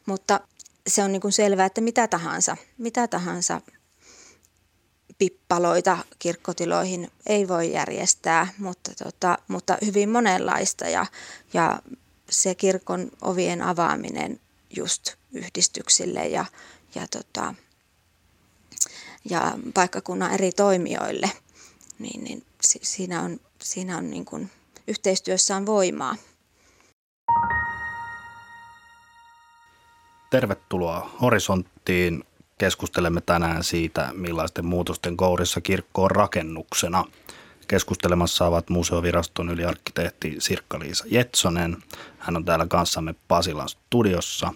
mutta 0.07 0.41
se 0.87 1.03
on 1.03 1.13
niin 1.13 1.21
kuin 1.21 1.33
selvää, 1.33 1.67
että 1.67 1.81
mitä 1.81 2.09
tahansa, 2.09 2.57
mitä 2.79 3.09
tahansa 3.09 3.61
pippaloita 5.19 5.99
kirkkotiloihin 6.19 7.11
ei 7.27 7.49
voi 7.49 7.73
järjestää, 7.73 8.47
mutta, 8.59 8.91
tota, 9.05 9.39
mutta 9.49 9.79
hyvin 9.87 10.09
monenlaista 10.09 10.89
ja, 10.89 11.07
ja 11.55 11.79
se 12.31 12.55
kirkon 12.55 13.11
ovien 13.23 13.63
avaaminen 13.63 14.41
just 14.77 15.15
yhdistyksille 15.33 16.29
ja, 16.29 16.45
ja, 16.95 17.07
tota, 17.07 17.55
ja 19.31 19.59
paikkakunnan 19.75 20.33
eri 20.33 20.53
toimijoille, 20.53 21.31
niin, 21.99 22.25
niin 22.25 22.45
siinä 22.63 23.23
on, 23.23 23.41
siinä 23.63 23.97
on 23.97 24.11
niin 24.11 24.25
kuin, 24.25 24.51
yhteistyössä 24.87 25.57
on 25.57 25.67
voimaa. 25.67 26.17
Tervetuloa 30.31 31.11
Horisonttiin. 31.21 32.25
Keskustelemme 32.59 33.21
tänään 33.21 33.65
siitä, 33.65 34.11
millaisten 34.15 34.67
muutosten 34.67 35.17
kourissa 35.17 35.61
kirkko 35.61 36.03
on 36.03 36.11
rakennuksena. 36.11 37.05
Keskustelemassa 37.69 38.47
ovat 38.47 38.71
museoviraston 38.71 39.51
yliarkkitehti 39.51 40.37
Sirkka-Liisa 40.39 41.05
Jetsonen. 41.11 41.77
Hän 42.19 42.37
on 42.37 42.45
täällä 42.45 42.67
kanssamme 42.67 43.15
Pasilan 43.29 43.69
studiossa. 43.69 44.53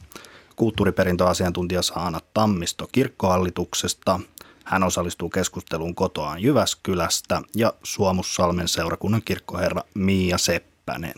Kulttuuriperintöasiantuntija 0.57 1.83
Saana 1.83 2.21
Tammisto 2.35 2.89
kirkkohallituksesta. 2.93 4.21
Hän 4.65 4.83
osallistuu 4.83 5.31
keskusteluun 5.31 5.95
kotoaan 5.95 6.43
Jyväskylästä 6.43 7.43
ja 7.57 7.73
Suomussalmen 7.83 8.69
seurakunnan 8.69 9.23
kirkkoherra 9.25 9.83
Miia 9.95 10.39
Seppänen. 10.39 11.15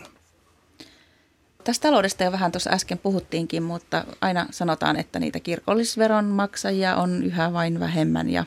Tästä 1.63 1.87
taloudesta 1.87 2.23
jo 2.23 2.31
vähän 2.31 2.51
tuossa 2.51 2.69
äsken 2.69 2.97
puhuttiinkin, 2.97 3.63
mutta 3.63 4.05
aina 4.21 4.47
sanotaan, 4.51 4.95
että 4.95 5.19
niitä 5.19 5.39
kirkollisveron 5.39 6.25
maksajia 6.25 6.95
on 6.95 7.23
yhä 7.23 7.53
vain 7.53 7.79
vähemmän 7.79 8.29
ja, 8.29 8.45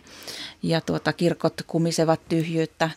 ja 0.62 0.80
tuota, 0.80 1.12
kirkot 1.12 1.62
kumisevat 1.66 2.20
tyhjyyttä. 2.28 2.90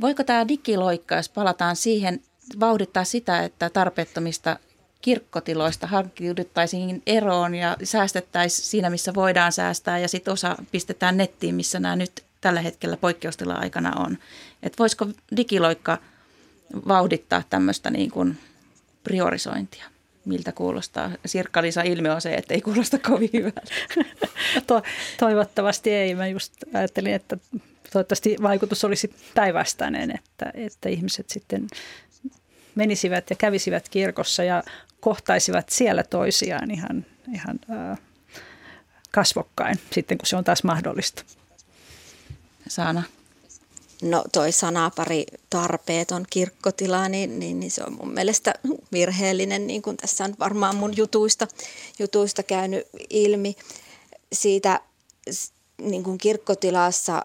Voiko 0.00 0.24
tämä 0.24 0.48
digiloikka, 0.48 1.14
jos 1.14 1.28
palataan 1.28 1.76
siihen, 1.76 2.20
vauhdittaa 2.60 3.04
sitä, 3.04 3.44
että 3.44 3.70
tarpeettomista 3.70 4.58
kirkkotiloista 5.00 5.86
hankkiuduttaisiin 5.86 7.02
eroon 7.06 7.54
ja 7.54 7.76
säästettäisiin 7.82 8.66
siinä, 8.66 8.90
missä 8.90 9.14
voidaan 9.14 9.52
säästää 9.52 9.98
ja 9.98 10.08
sitten 10.08 10.32
osa 10.32 10.56
pistetään 10.72 11.16
nettiin, 11.16 11.54
missä 11.54 11.80
nämä 11.80 11.96
nyt 11.96 12.24
tällä 12.40 12.60
hetkellä 12.60 12.96
poikkeustila-aikana 12.96 13.92
on. 13.96 14.18
Et 14.62 14.78
voisiko 14.78 15.06
digiloikka 15.36 15.98
vauhdittaa 16.88 17.42
tämmöistä 17.50 17.90
niin 17.90 18.10
kuin 18.10 18.38
priorisointia? 19.04 19.84
Miltä 20.24 20.52
kuulostaa? 20.52 21.10
Sirkka-Liisa 21.26 21.82
ilme 21.82 22.10
on 22.10 22.20
se, 22.20 22.34
että 22.34 22.54
ei 22.54 22.60
kuulosta 22.60 22.98
kovin 22.98 23.30
hyvältä. 23.32 23.62
To- 24.66 24.82
toivottavasti 25.18 25.90
ei. 25.90 26.14
Mä 26.14 26.26
just 26.26 26.52
ajattelin, 26.74 27.14
että 27.14 27.36
toivottavasti 27.92 28.36
vaikutus 28.42 28.84
olisi 28.84 29.14
päinvastainen, 29.34 30.10
että, 30.10 30.52
että 30.54 30.88
ihmiset 30.88 31.30
sitten 31.30 31.66
menisivät 32.74 33.30
ja 33.30 33.36
kävisivät 33.36 33.88
kirkossa 33.88 34.44
ja 34.44 34.62
kohtaisivat 35.00 35.68
siellä 35.68 36.02
toisiaan 36.02 36.70
ihan, 36.70 37.06
ihan 37.34 37.60
äh, 37.70 37.98
kasvokkain 39.10 39.80
sitten, 39.92 40.18
kun 40.18 40.26
se 40.26 40.36
on 40.36 40.44
taas 40.44 40.64
mahdollista. 40.64 41.22
Saana. 42.68 43.02
No 44.02 44.24
toi 44.32 44.52
sanapari 44.52 45.26
tarpeeton 45.50 46.24
kirkkotila, 46.30 47.08
niin, 47.08 47.38
niin, 47.38 47.60
niin 47.60 47.70
se 47.70 47.84
on 47.84 47.92
mun 47.92 48.14
mielestä 48.14 48.54
virheellinen, 48.92 49.66
niin 49.66 49.82
kuin 49.82 49.96
tässä 49.96 50.24
on 50.24 50.34
varmaan 50.38 50.76
mun 50.76 50.96
jutuista, 50.96 51.48
jutuista 51.98 52.42
käynyt 52.42 52.86
ilmi. 53.10 53.56
Siitä 54.32 54.80
niin 55.78 56.04
kuin 56.04 56.18
kirkkotilassa, 56.18 57.22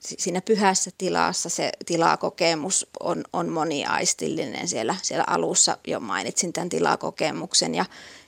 siinä 0.00 0.40
pyhässä 0.40 0.90
tilassa 0.98 1.48
se 1.48 1.72
tilakokemus 1.86 2.86
on, 3.00 3.24
on 3.32 3.48
moniaistillinen. 3.48 4.68
Siellä, 4.68 4.96
siellä 5.02 5.24
alussa 5.26 5.78
jo 5.86 6.00
mainitsin 6.00 6.52
tämän 6.52 6.68
tilakokemuksen 6.68 7.74
ja, 7.74 7.84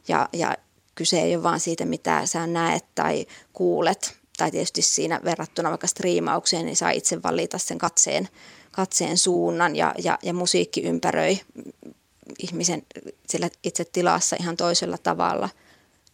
ja, 0.09 0.29
ja 0.33 0.57
kyse 0.95 1.21
ei 1.21 1.37
ole 1.37 1.43
vaan 1.43 1.61
siitä, 1.61 1.85
mitä 1.85 2.27
sä 2.27 2.47
näet 2.47 2.85
tai 2.95 3.27
kuulet, 3.53 4.17
tai 4.37 4.51
tietysti 4.51 4.83
siinä 4.83 5.21
verrattuna 5.25 5.71
vaikka 5.71 5.87
striimaukseen, 5.87 6.67
niin 6.67 6.77
saa 6.77 6.91
itse 6.91 7.23
valita 7.23 7.59
sen 7.59 7.79
katseen, 7.79 8.29
katseen 8.73 9.19
suunnan 9.19 9.77
ja, 9.77 9.95
ja, 10.05 10.19
ja 10.23 10.35
musiikki 10.35 10.83
ympäröi 10.83 11.41
ihmisen 12.39 12.83
sillä 13.29 13.51
itse 13.65 13.85
tilassa 13.85 14.37
ihan 14.41 14.57
toisella 14.57 14.99
tavalla. 14.99 15.49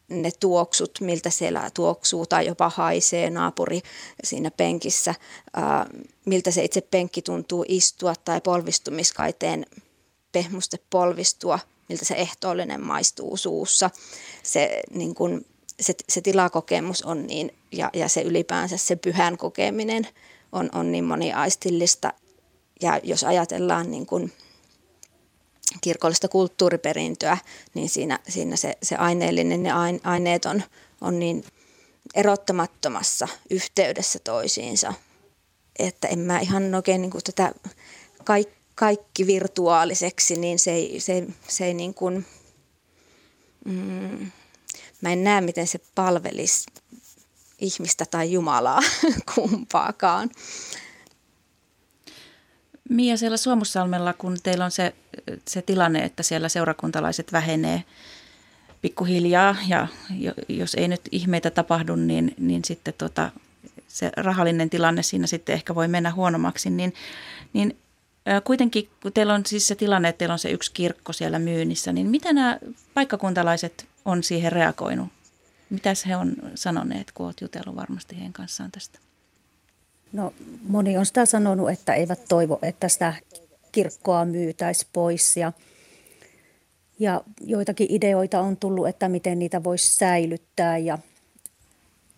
Ne 0.09 0.31
tuoksut, 0.40 0.99
miltä 1.01 1.31
siellä 1.31 1.71
tuoksuu 1.75 2.27
tai 2.27 2.47
jopa 2.47 2.69
haisee 2.75 3.31
naapuri 3.31 3.81
siinä 4.25 4.51
penkissä, 4.51 5.14
ää, 5.55 5.87
miltä 6.25 6.51
se 6.51 6.64
itse 6.64 6.81
penkki 6.81 7.23
tuntuu 7.23 7.64
istua 7.69 8.14
tai 8.25 8.40
polvistumiskaiteen 8.40 9.67
pehmuste 10.33 10.79
polvistua, 10.90 11.59
miltä 11.88 12.05
se 12.05 12.14
ehtoollinen 12.14 12.81
maistuu 12.81 13.37
suussa. 13.37 13.90
Se 14.43 14.83
niin 14.90 15.14
kun, 15.14 15.45
se, 15.81 15.95
se 16.09 16.21
tilakokemus 16.21 17.03
on 17.03 17.27
niin, 17.27 17.55
ja, 17.73 17.90
ja 17.93 18.09
se 18.09 18.23
ylipäänsä 18.23 18.77
se 18.77 18.97
pyhän 18.97 19.38
kokeminen 19.38 20.09
on, 20.53 20.69
on 20.73 20.93
niin 20.93 21.05
moniaistillista. 21.05 22.12
Ja 22.81 23.01
jos 23.03 23.25
ajatellaan 23.25 23.90
niin 23.90 24.07
kuin 24.07 24.33
kirkollista 25.81 26.29
kulttuuriperintöä, 26.29 27.39
niin 27.75 27.89
siinä, 27.89 28.19
siinä 28.29 28.57
se, 28.57 28.79
se 28.83 28.97
aineellinen 28.97 29.67
ja 29.67 29.77
aineet 30.05 30.45
on, 30.45 30.63
on 31.01 31.19
niin 31.19 31.45
erottamattomassa 32.15 33.29
yhteydessä 33.51 34.19
toisiinsa, 34.19 34.95
että 35.79 36.09
en 36.09 36.19
mä 36.19 36.39
ihan 36.39 36.75
oikein 36.75 37.01
niin 37.01 37.11
kuin 37.11 37.25
tätä 37.25 37.53
kaikki, 38.25 38.65
kaikki 38.75 39.27
virtuaaliseksi, 39.27 40.37
niin 40.37 40.59
se 40.59 40.73
ei, 40.73 41.01
se, 41.01 41.27
se 41.49 41.65
ei 41.65 41.75
niin 41.75 41.95
kuin, 41.95 42.27
mm, 43.65 44.31
mä 45.01 45.13
en 45.13 45.25
näe, 45.25 45.41
miten 45.41 45.67
se 45.67 45.81
palvelisi 45.95 46.67
ihmistä 47.59 48.07
tai 48.11 48.33
Jumalaa 48.33 48.81
kumpaakaan. 49.35 50.31
Mia, 52.88 53.16
siellä 53.16 53.37
Suomussalmella, 53.37 54.12
kun 54.12 54.37
teillä 54.42 54.64
on 54.64 54.70
se, 54.70 54.94
se 55.49 55.62
tilanne, 55.62 56.05
että 56.05 56.23
siellä 56.23 56.49
seurakuntalaiset 56.49 57.33
vähenee 57.33 57.85
pikkuhiljaa 58.83 59.57
ja 59.68 59.87
jos 60.49 60.75
ei 60.75 60.88
nyt 60.88 61.01
ihmeitä 61.12 61.51
tapahdu, 61.51 61.97
niin, 61.97 62.35
niin 62.38 62.64
sitten 62.64 62.94
tota, 62.99 63.31
se 63.88 64.12
rahallinen 64.16 64.70
tilanne 64.70 65.03
siinä 65.03 65.27
sitten 65.27 65.55
ehkä 65.55 65.75
voi 65.75 65.88
mennä 65.88 66.12
huonommaksi, 66.12 66.70
niin, 66.70 66.94
niin 67.53 67.77
kuitenkin 68.44 68.88
kun 69.03 69.12
teillä 69.12 69.35
on 69.35 69.47
siis 69.47 69.66
se 69.66 69.75
tilanne, 69.75 70.09
että 70.09 70.18
teillä 70.18 70.33
on 70.33 70.38
se 70.38 70.51
yksi 70.51 70.73
kirkko 70.75 71.12
siellä 71.12 71.38
myynnissä, 71.38 71.92
niin 71.92 72.07
miten 72.07 72.35
nämä 72.35 72.59
paikkakuntalaiset 72.94 73.87
on 74.05 74.23
siihen 74.23 74.53
reagoinut? 74.53 75.09
Mitäs 75.70 76.07
he 76.07 76.16
on 76.16 76.35
sanoneet, 76.55 77.12
kun 77.12 77.27
olet 77.27 77.40
jutellut 77.40 77.77
varmasti 77.77 78.16
heidän 78.16 78.33
kanssaan 78.33 78.70
tästä? 78.70 78.99
No 80.14 80.33
moni 80.68 80.98
on 80.98 81.07
sitä 81.07 81.27
sanonut, 81.27 81.70
että 81.70 81.94
eivät 81.94 82.20
toivo, 82.29 82.59
että 82.62 82.88
sitä 82.88 83.14
kirkkoa 83.72 84.24
myytäisi 84.24 84.87
pois 84.92 85.37
ja, 85.37 85.53
ja 86.98 87.20
joitakin 87.40 87.87
ideoita 87.90 88.40
on 88.40 88.57
tullut, 88.57 88.88
että 88.88 89.09
miten 89.09 89.38
niitä 89.38 89.64
voisi 89.64 89.96
säilyttää 89.96 90.79
ja, 90.79 90.98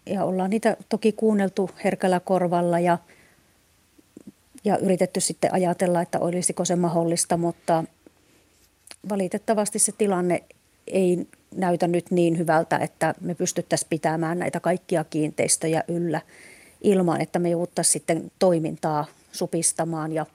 ja 0.07 0.25
ollaan 0.25 0.51
niitä 0.51 0.77
toki 0.89 1.13
kuunneltu 1.13 1.71
herkällä 1.85 2.21
korvalla 2.21 2.81
ja, 2.81 2.99
ja 4.65 4.79
yritetty 4.79 5.21
sitten 5.21 5.55
ajatella, 5.55 6.03
että 6.03 6.19
olisiko 6.19 6.65
se 6.65 6.77
mahdollista, 6.77 7.37
mutta 7.37 7.85
valitettavasti 9.09 9.79
se 9.79 9.93
tilanne 9.93 10.43
ei 10.87 11.27
näytä 11.55 11.89
nyt 11.89 12.11
niin 12.11 12.39
hyvältä, 12.39 12.79
että 12.79 13.15
me 13.21 13.35
pystyttäisiin 13.35 13.89
pitämään 13.89 14.39
näitä 14.39 14.61
kaikkia 14.61 15.05
kiinteistöjä 15.05 15.85
yllä 15.89 16.21
ilman, 16.81 17.21
että 17.21 17.39
me 17.39 17.51
jouduttaisiin 17.51 17.93
sitten 17.93 18.33
toimintaa 18.39 19.05
supistamaan. 19.33 20.13
Ja 20.13 20.27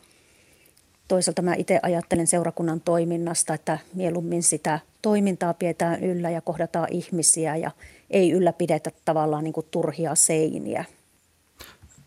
toisaalta 1.08 1.42
mä 1.42 1.56
itse 1.56 1.80
ajattelen 1.84 2.28
seurakunnan 2.28 2.82
toiminnasta, 2.82 3.54
että 3.54 3.80
mieluummin 3.94 4.44
sitä 4.44 4.80
toimintaa 5.02 5.54
pidetään 5.54 6.04
yllä 6.04 6.30
ja 6.30 6.42
kohdataan 6.42 6.88
ihmisiä 6.92 7.56
ja 7.56 7.72
ei 8.10 8.32
ylläpidetä 8.32 8.92
tavallaan 9.06 9.44
niin 9.44 9.54
kuin 9.54 9.68
turhia 9.72 10.16
seiniä. 10.16 10.86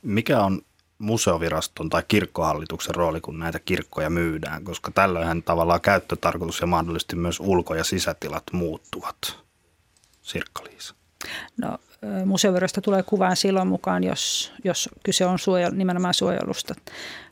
Mikä 0.02 0.42
on 0.42 0.62
museoviraston 0.98 1.90
tai 1.90 2.02
kirkkohallituksen 2.08 2.94
rooli, 2.94 3.20
kun 3.20 3.38
näitä 3.38 3.58
kirkkoja 3.58 4.10
myydään, 4.10 4.64
koska 4.64 4.90
tällöinhän 4.90 5.42
tavallaan 5.42 5.80
käyttötarkoitus 5.80 6.60
ja 6.60 6.66
mahdollisesti 6.66 7.16
myös 7.16 7.40
ulko- 7.40 7.74
ja 7.74 7.84
sisätilat 7.84 8.44
muuttuvat. 8.52 9.16
Sirkka-Liisa. 10.22 10.94
No, 11.56 11.78
museovirasto 12.24 12.80
tulee 12.80 13.02
kuvaan 13.02 13.36
silloin 13.36 13.68
mukaan, 13.68 14.04
jos, 14.04 14.52
jos 14.64 14.88
kyse 15.02 15.26
on 15.26 15.38
suojel, 15.38 15.70
nimenomaan 15.74 16.14
suojelusta, 16.14 16.74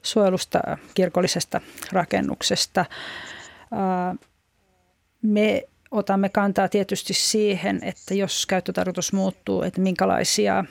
suojelusta 0.02 0.60
kirkollisesta 0.94 1.60
rakennuksesta. 1.92 2.84
Me 5.22 5.62
otamme 5.90 6.28
kantaa 6.28 6.68
tietysti 6.68 7.14
siihen, 7.14 7.80
että 7.82 8.14
jos 8.14 8.46
käyttötarkoitus 8.46 9.12
muuttuu, 9.12 9.62
että 9.62 9.80
minkälaisia 9.80 10.64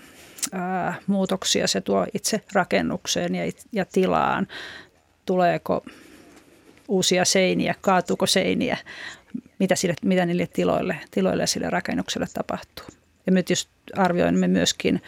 muutoksia 1.07 1.67
se 1.67 1.81
tuo 1.81 2.07
itse 2.13 2.41
rakennukseen 2.53 3.35
ja, 3.35 3.51
ja 3.71 3.85
tilaan. 3.85 4.47
Tuleeko 5.25 5.85
uusia 6.87 7.25
seiniä, 7.25 7.75
kaatuuko 7.81 8.25
seiniä, 8.25 8.77
mitä, 9.59 9.75
sille, 9.75 9.93
mitä 10.01 10.25
niille 10.25 10.47
tiloille, 10.47 10.97
tiloille 11.11 11.43
ja 11.43 11.47
sille 11.47 11.69
rakennukselle 11.69 12.27
tapahtuu. 12.33 13.00
Ja 13.25 13.31
nyt 13.31 13.49
just 13.49 13.69
arvioimme 13.97 14.47
myöskin 14.47 15.01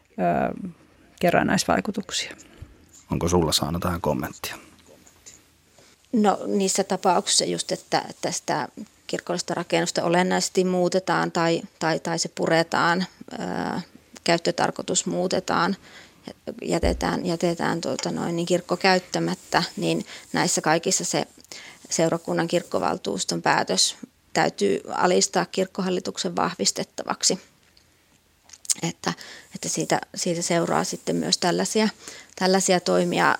ö, 0.00 0.72
kerrannaisvaikutuksia. 1.20 2.36
Onko 3.10 3.28
sulla 3.28 3.52
saanut 3.52 3.82
tähän 3.82 4.00
kommenttia? 4.00 4.56
No 6.12 6.38
niissä 6.46 6.84
tapauksissa 6.84 7.44
just, 7.44 7.72
että, 7.72 8.02
että 8.10 8.30
sitä 8.30 8.68
kirkollista 9.06 9.54
rakennusta 9.54 10.04
olennaisesti 10.04 10.64
muutetaan 10.64 11.32
tai, 11.32 11.62
tai, 11.78 12.00
tai 12.00 12.18
se 12.18 12.28
puretaan, 12.34 13.06
ää, 13.38 13.80
käyttötarkoitus 14.24 15.06
muutetaan, 15.06 15.76
jätetään, 16.62 17.26
jätetään 17.26 17.80
tuota 17.80 18.10
noin, 18.10 18.36
niin 18.36 18.46
kirkko 18.46 18.76
käyttämättä, 18.76 19.62
niin 19.76 20.04
näissä 20.32 20.60
kaikissa 20.60 21.04
se 21.04 21.26
seurakunnan 21.90 22.48
kirkkovaltuuston 22.48 23.42
päätös 23.42 23.96
täytyy 24.32 24.80
alistaa 24.88 25.44
kirkkohallituksen 25.44 26.36
vahvistettavaksi. 26.36 27.40
Että, 28.82 29.12
että 29.54 29.68
siitä, 29.68 30.00
siitä 30.14 30.42
seuraa 30.42 30.84
sitten 30.84 31.16
myös 31.16 31.38
tällaisia, 31.38 31.88
tällaisia 32.36 32.80
toimia, 32.80 33.38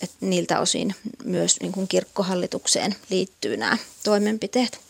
että 0.00 0.16
niiltä 0.20 0.60
osin 0.60 0.94
myös 1.24 1.60
niin 1.60 1.72
kuin 1.72 1.88
kirkkohallitukseen 1.88 2.94
liittyy 3.10 3.56
nämä 3.56 3.76
toimenpiteet. 4.04 4.80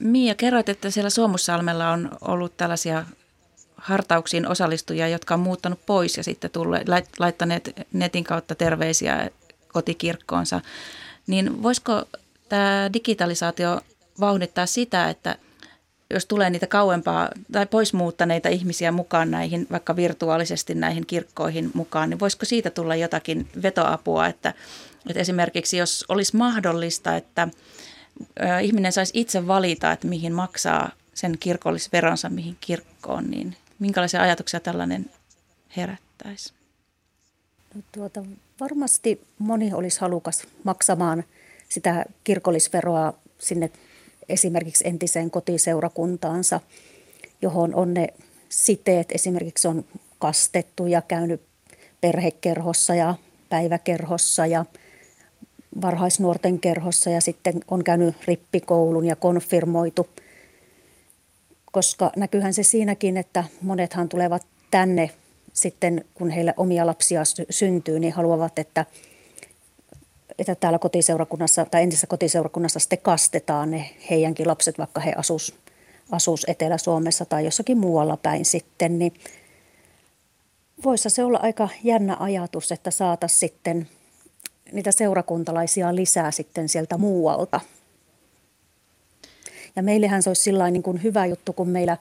Mia, 0.00 0.34
kerroit, 0.34 0.68
että 0.68 0.90
siellä 0.90 1.10
Suomussalmella 1.10 1.90
on 1.90 2.10
ollut 2.20 2.56
tällaisia 2.56 3.04
hartauksiin 3.76 4.48
osallistujia, 4.48 5.08
jotka 5.08 5.34
on 5.34 5.40
muuttanut 5.40 5.86
pois 5.86 6.16
ja 6.16 6.24
sitten 6.24 6.50
tulleet, 6.50 6.86
laittaneet 7.18 7.70
netin 7.92 8.24
kautta 8.24 8.54
terveisiä 8.54 9.30
kotikirkkoonsa. 9.72 10.60
Niin 11.26 11.62
voisiko 11.62 12.04
tämä 12.48 12.90
digitalisaatio 12.92 13.80
vauhdittaa 14.20 14.66
sitä, 14.66 15.10
että 15.10 15.36
jos 16.10 16.26
tulee 16.26 16.50
niitä 16.50 16.66
kauempaa 16.66 17.30
tai 17.52 17.66
pois 17.66 17.92
muuttaneita 17.92 18.48
ihmisiä 18.48 18.92
mukaan 18.92 19.30
näihin, 19.30 19.66
vaikka 19.70 19.96
virtuaalisesti 19.96 20.74
näihin 20.74 21.06
kirkkoihin 21.06 21.70
mukaan, 21.74 22.10
niin 22.10 22.20
voisiko 22.20 22.44
siitä 22.44 22.70
tulla 22.70 22.96
jotakin 22.96 23.48
vetoapua, 23.62 24.26
että, 24.26 24.54
että 25.08 25.20
esimerkiksi 25.20 25.76
jos 25.76 26.04
olisi 26.08 26.36
mahdollista, 26.36 27.16
että 27.16 27.48
ihminen 28.62 28.92
saisi 28.92 29.12
itse 29.20 29.46
valita, 29.46 29.92
että 29.92 30.06
mihin 30.06 30.32
maksaa 30.32 30.90
sen 31.14 31.38
kirkollisveronsa, 31.40 32.28
mihin 32.28 32.56
kirkkoon, 32.60 33.30
niin 33.30 33.56
minkälaisia 33.78 34.22
ajatuksia 34.22 34.60
tällainen 34.60 35.10
herättäisi? 35.76 36.52
No 37.74 37.82
tuota, 37.92 38.24
varmasti 38.60 39.20
moni 39.38 39.74
olisi 39.74 40.00
halukas 40.00 40.46
maksamaan 40.64 41.24
sitä 41.68 42.04
kirkollisveroa 42.24 43.14
sinne 43.38 43.70
esimerkiksi 44.28 44.88
entiseen 44.88 45.30
kotiseurakuntaansa, 45.30 46.60
johon 47.42 47.74
on 47.74 47.94
ne 47.94 48.08
siteet. 48.48 49.12
Esimerkiksi 49.12 49.68
on 49.68 49.84
kastettu 50.18 50.86
ja 50.86 51.02
käynyt 51.02 51.42
perhekerhossa 52.00 52.94
ja 52.94 53.14
päiväkerhossa 53.48 54.46
ja 54.46 54.64
varhaisnuorten 55.82 56.60
kerhossa 56.60 57.10
ja 57.10 57.20
sitten 57.20 57.54
on 57.70 57.84
käynyt 57.84 58.14
rippikoulun 58.26 59.04
ja 59.04 59.16
konfirmoitu. 59.16 60.08
Koska 61.72 62.12
näkyyhän 62.16 62.54
se 62.54 62.62
siinäkin, 62.62 63.16
että 63.16 63.44
monethan 63.62 64.08
tulevat 64.08 64.46
tänne 64.70 65.10
sitten, 65.52 66.04
kun 66.14 66.30
heille 66.30 66.54
omia 66.56 66.86
lapsia 66.86 67.22
syntyy, 67.50 68.00
niin 68.00 68.12
haluavat, 68.12 68.58
että– 68.58 68.86
että 70.38 70.54
täällä 70.54 70.78
kotiseurakunnassa 70.78 71.66
tai 71.70 71.82
entisessä 71.82 72.06
kotiseurakunnassa 72.06 72.78
sitten 72.78 72.98
kastetaan 72.98 73.70
ne 73.70 73.90
heidänkin 74.10 74.48
lapset, 74.48 74.78
vaikka 74.78 75.00
he 75.00 75.12
asus, 75.16 75.54
asus 76.10 76.44
Etelä-Suomessa 76.48 77.24
tai 77.24 77.44
jossakin 77.44 77.78
muualla 77.78 78.16
päin 78.16 78.44
sitten, 78.44 78.98
niin 78.98 79.14
voisi 80.84 81.10
se 81.10 81.24
olla 81.24 81.38
aika 81.42 81.68
jännä 81.82 82.16
ajatus, 82.20 82.72
että 82.72 82.90
saataisiin 82.90 83.38
sitten 83.38 83.88
niitä 84.72 84.92
seurakuntalaisia 84.92 85.94
lisää 85.94 86.30
sitten 86.30 86.68
sieltä 86.68 86.98
muualta. 86.98 87.60
Ja 89.76 89.82
meillähän 89.82 90.22
se 90.22 90.30
olisi 90.30 90.42
sillä 90.42 90.70
niin 90.70 90.82
kuin 90.82 91.02
hyvä 91.02 91.26
juttu, 91.26 91.52
kun 91.52 91.68
meillä 91.68 91.96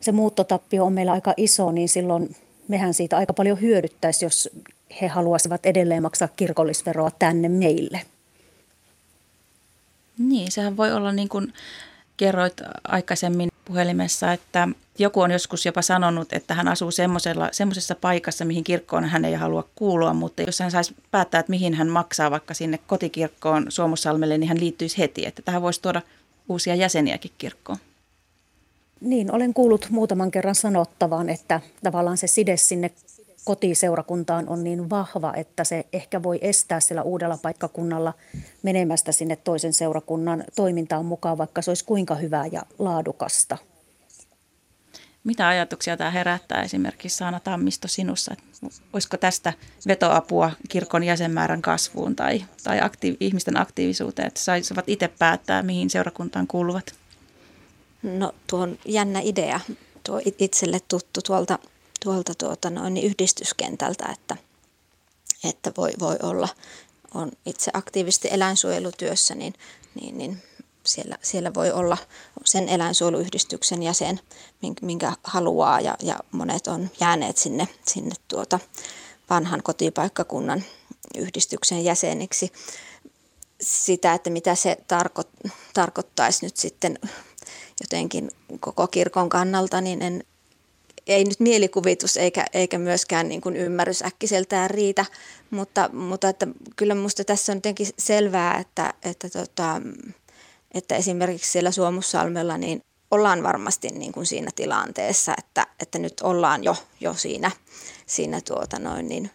se 0.00 0.12
muuttotappio 0.12 0.84
on 0.84 0.92
meillä 0.92 1.12
aika 1.12 1.34
iso, 1.36 1.72
niin 1.72 1.88
silloin 1.88 2.36
mehän 2.68 2.94
siitä 2.94 3.16
aika 3.16 3.32
paljon 3.32 3.60
hyödyttäisi, 3.60 4.24
jos 4.24 4.50
he 5.00 5.08
haluaisivat 5.08 5.66
edelleen 5.66 6.02
maksaa 6.02 6.28
kirkollisveroa 6.36 7.10
tänne 7.18 7.48
meille. 7.48 8.02
Niin, 10.18 10.52
sehän 10.52 10.76
voi 10.76 10.92
olla 10.92 11.12
niin 11.12 11.28
kuin 11.28 11.52
kerroit 12.16 12.54
aikaisemmin 12.88 13.48
puhelimessa, 13.64 14.32
että 14.32 14.68
joku 14.98 15.20
on 15.20 15.30
joskus 15.30 15.66
jopa 15.66 15.82
sanonut, 15.82 16.32
että 16.32 16.54
hän 16.54 16.68
asuu 16.68 16.90
semmoisessa 17.52 17.94
paikassa, 18.00 18.44
mihin 18.44 18.64
kirkkoon 18.64 19.04
hän 19.04 19.24
ei 19.24 19.34
halua 19.34 19.68
kuulua, 19.74 20.14
mutta 20.14 20.42
jos 20.42 20.60
hän 20.60 20.70
saisi 20.70 20.94
päättää, 21.10 21.40
että 21.40 21.50
mihin 21.50 21.74
hän 21.74 21.88
maksaa 21.88 22.30
vaikka 22.30 22.54
sinne 22.54 22.78
kotikirkkoon 22.86 23.66
Suomussalmelle, 23.68 24.38
niin 24.38 24.48
hän 24.48 24.60
liittyisi 24.60 24.98
heti, 24.98 25.26
että 25.26 25.42
tähän 25.42 25.62
voisi 25.62 25.82
tuoda 25.82 26.02
uusia 26.48 26.74
jäseniäkin 26.74 27.30
kirkkoon. 27.38 27.78
Niin, 29.00 29.34
olen 29.34 29.54
kuullut 29.54 29.86
muutaman 29.90 30.30
kerran 30.30 30.54
sanottavan, 30.54 31.28
että 31.28 31.60
tavallaan 31.82 32.16
se 32.16 32.26
side 32.26 32.56
sinne 32.56 32.90
kotiseurakuntaan 33.46 34.48
on 34.48 34.64
niin 34.64 34.90
vahva, 34.90 35.32
että 35.36 35.64
se 35.64 35.86
ehkä 35.92 36.22
voi 36.22 36.38
estää 36.42 36.80
sillä 36.80 37.02
uudella 37.02 37.38
paikkakunnalla 37.42 38.14
menemästä 38.62 39.12
sinne 39.12 39.36
toisen 39.36 39.72
seurakunnan 39.72 40.44
toimintaan 40.56 41.04
mukaan, 41.04 41.38
vaikka 41.38 41.62
se 41.62 41.70
olisi 41.70 41.84
kuinka 41.84 42.14
hyvää 42.14 42.46
ja 42.46 42.62
laadukasta. 42.78 43.58
Mitä 45.24 45.48
ajatuksia 45.48 45.96
tämä 45.96 46.10
herättää 46.10 46.62
esimerkiksi 46.62 47.16
Saana 47.16 47.40
Tammisto 47.40 47.88
sinussa? 47.88 48.34
Olisiko 48.92 49.16
tästä 49.16 49.52
vetoapua 49.86 50.50
kirkon 50.68 51.04
jäsenmäärän 51.04 51.62
kasvuun 51.62 52.16
tai, 52.16 52.44
tai 52.64 52.80
aktiiv- 52.80 53.16
ihmisten 53.20 53.60
aktiivisuuteen, 53.60 54.28
että 54.28 54.40
saisivat 54.40 54.84
itse 54.88 55.08
päättää, 55.18 55.62
mihin 55.62 55.90
seurakuntaan 55.90 56.46
kuuluvat? 56.46 56.94
No 58.02 58.34
tuo 58.46 58.60
on 58.60 58.78
jännä 58.84 59.20
idea, 59.22 59.60
tuo 60.02 60.20
itselle 60.38 60.80
tuttu 60.88 61.22
tuolta 61.22 61.58
tuolta 62.04 62.34
tuota 62.34 62.70
noin, 62.70 62.94
niin 62.94 63.06
yhdistyskentältä, 63.06 64.06
että, 64.12 64.36
että 65.44 65.72
voi, 65.76 65.92
voi 66.00 66.16
olla, 66.22 66.48
on 67.14 67.32
itse 67.46 67.70
aktiivisesti 67.74 68.28
eläinsuojelutyössä, 68.30 69.34
niin, 69.34 69.54
niin, 69.94 70.18
niin 70.18 70.42
siellä, 70.84 71.18
siellä 71.22 71.54
voi 71.54 71.72
olla 71.72 71.98
sen 72.44 72.68
eläinsuojeluyhdistyksen 72.68 73.82
jäsen, 73.82 74.20
minkä 74.82 75.12
haluaa 75.24 75.80
ja, 75.80 75.96
ja 76.02 76.18
monet 76.32 76.66
on 76.66 76.90
jääneet 77.00 77.36
sinne, 77.36 77.68
sinne 77.86 78.14
tuota 78.28 78.58
vanhan 79.30 79.62
kotipaikkakunnan 79.62 80.64
yhdistyksen 81.16 81.84
jäseniksi. 81.84 82.52
Sitä, 83.60 84.14
että 84.14 84.30
mitä 84.30 84.54
se 84.54 84.76
tarko- 84.88 85.50
tarkoittaisi 85.74 86.46
nyt 86.46 86.56
sitten 86.56 86.98
jotenkin 87.80 88.30
koko 88.60 88.86
kirkon 88.86 89.28
kannalta, 89.28 89.80
niin 89.80 90.02
en, 90.02 90.24
ei 91.06 91.24
nyt 91.24 91.40
mielikuvitus 91.40 92.16
eikä, 92.16 92.46
eikä 92.52 92.78
myöskään 92.78 93.28
niin 93.28 93.40
kuin 93.40 93.56
ymmärrys 93.56 94.02
äkkiseltään 94.02 94.70
riitä, 94.70 95.04
mutta, 95.50 95.90
mutta 95.92 96.28
että 96.28 96.46
kyllä 96.76 96.94
minusta 96.94 97.24
tässä 97.24 97.52
on 97.52 97.56
jotenkin 97.56 97.86
selvää, 97.98 98.58
että, 98.58 98.94
että, 99.02 99.28
tota, 99.28 99.82
että 100.74 100.96
esimerkiksi 100.96 101.52
siellä 101.52 101.70
Suomussalmella 101.70 102.58
niin 102.58 102.82
ollaan 103.10 103.42
varmasti 103.42 103.88
niin 103.88 104.12
kuin 104.12 104.26
siinä 104.26 104.50
tilanteessa, 104.54 105.34
että, 105.38 105.66
että 105.80 105.98
nyt 105.98 106.20
ollaan 106.22 106.64
jo, 106.64 106.76
jo 107.00 107.14
siinä, 107.14 107.50
siinä 108.06 108.40
tuota 108.40 108.78
noin 108.78 109.08
niin 109.08 109.30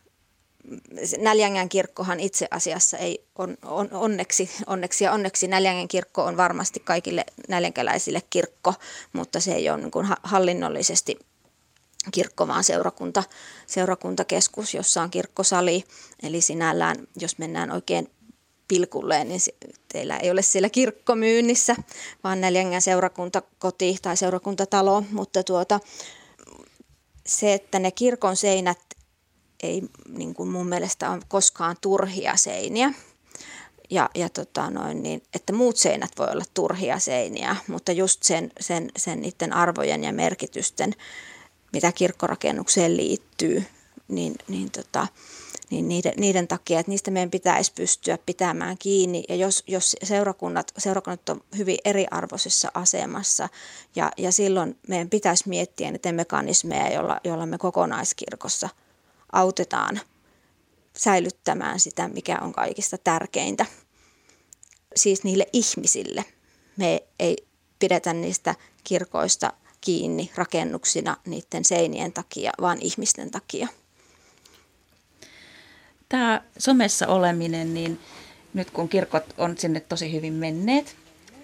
Näljängän 1.17 1.69
kirkkohan 1.69 2.19
itse 2.19 2.47
asiassa 2.51 2.97
ei 2.97 3.25
on, 3.35 3.57
on, 3.65 3.89
onneksi, 3.91 4.49
onneksi 4.67 5.03
ja 5.03 5.11
onneksi 5.11 5.47
Näljängän 5.47 5.87
kirkko 5.87 6.23
on 6.23 6.37
varmasti 6.37 6.79
kaikille 6.79 7.25
näljänkäläisille 7.47 8.21
kirkko, 8.29 8.73
mutta 9.13 9.39
se 9.39 9.53
ei 9.53 9.69
ole 9.69 9.77
niin 9.77 9.91
kuin 9.91 10.07
hallinnollisesti 10.23 11.19
kirkko, 12.11 12.47
vaan 12.47 12.63
seurakunta, 12.63 13.23
seurakuntakeskus, 13.67 14.73
jossa 14.73 15.01
on 15.01 15.11
kirkkosali. 15.11 15.83
Eli 16.23 16.41
sinällään, 16.41 17.07
jos 17.19 17.37
mennään 17.37 17.71
oikein 17.71 18.11
pilkulleen, 18.67 19.29
niin 19.29 19.41
teillä 19.87 20.17
ei 20.17 20.31
ole 20.31 20.41
siellä 20.41 20.69
kirkko 20.69 21.15
myynnissä, 21.15 21.75
vaan 22.23 22.41
neljängän 22.41 22.81
seurakuntakoti 22.81 23.97
tai 24.01 24.17
seurakuntatalo. 24.17 25.03
Mutta 25.11 25.43
tuota, 25.43 25.79
se, 27.25 27.53
että 27.53 27.79
ne 27.79 27.91
kirkon 27.91 28.35
seinät 28.35 28.79
ei 29.63 29.81
niin 30.09 30.33
kuin 30.33 30.49
mun 30.49 30.67
mielestä 30.67 31.11
ole 31.11 31.21
koskaan 31.27 31.75
turhia 31.81 32.35
seiniä. 32.35 32.93
Ja, 33.89 34.09
ja 34.15 34.29
tota 34.29 34.69
noin, 34.69 35.03
niin, 35.03 35.23
että 35.33 35.53
muut 35.53 35.77
seinät 35.77 36.11
voi 36.17 36.27
olla 36.31 36.43
turhia 36.53 36.99
seiniä, 36.99 37.55
mutta 37.67 37.91
just 37.91 38.23
sen, 38.23 38.51
sen, 38.59 38.91
sen 38.97 39.21
niiden 39.21 39.53
arvojen 39.53 40.03
ja 40.03 40.13
merkitysten 40.13 40.95
mitä 41.71 41.91
kirkkorakennukseen 41.91 42.97
liittyy, 42.97 43.63
niin, 44.07 44.35
niin, 44.47 44.71
tota, 44.71 45.07
niin 45.69 45.87
niiden, 45.87 46.13
niiden 46.17 46.47
takia, 46.47 46.79
että 46.79 46.89
niistä 46.89 47.11
meidän 47.11 47.31
pitäisi 47.31 47.73
pystyä 47.73 48.17
pitämään 48.25 48.77
kiinni. 48.77 49.23
Ja 49.29 49.35
jos, 49.35 49.63
jos 49.67 49.95
seurakunnat, 50.03 50.71
seurakunnat 50.77 51.29
on 51.29 51.43
hyvin 51.57 51.77
eriarvoisessa 51.85 52.71
asemassa, 52.73 53.49
ja, 53.95 54.11
ja 54.17 54.31
silloin 54.31 54.79
meidän 54.87 55.09
pitäisi 55.09 55.49
miettiä 55.49 55.91
niitä 55.91 56.11
mekanismeja, 56.11 56.93
joilla, 56.93 57.19
joilla 57.23 57.45
me 57.45 57.57
kokonaiskirkossa 57.57 58.69
autetaan 59.31 59.99
säilyttämään 60.97 61.79
sitä, 61.79 62.07
mikä 62.07 62.37
on 62.41 62.53
kaikista 62.53 62.97
tärkeintä. 62.97 63.65
Siis 64.95 65.23
niille 65.23 65.47
ihmisille. 65.53 66.25
Me 66.77 67.03
ei 67.19 67.37
pidetä 67.79 68.13
niistä 68.13 68.55
kirkoista 68.83 69.53
kiinni 69.81 70.31
rakennuksina 70.35 71.17
niiden 71.25 71.65
seinien 71.65 72.13
takia, 72.13 72.51
vaan 72.61 72.77
ihmisten 72.81 73.31
takia. 73.31 73.67
Tämä 76.09 76.41
somessa 76.57 77.07
oleminen, 77.07 77.73
niin 77.73 77.99
nyt 78.53 78.71
kun 78.71 78.89
kirkot 78.89 79.23
on 79.37 79.57
sinne 79.57 79.79
tosi 79.79 80.11
hyvin 80.11 80.33
menneet, 80.33 80.95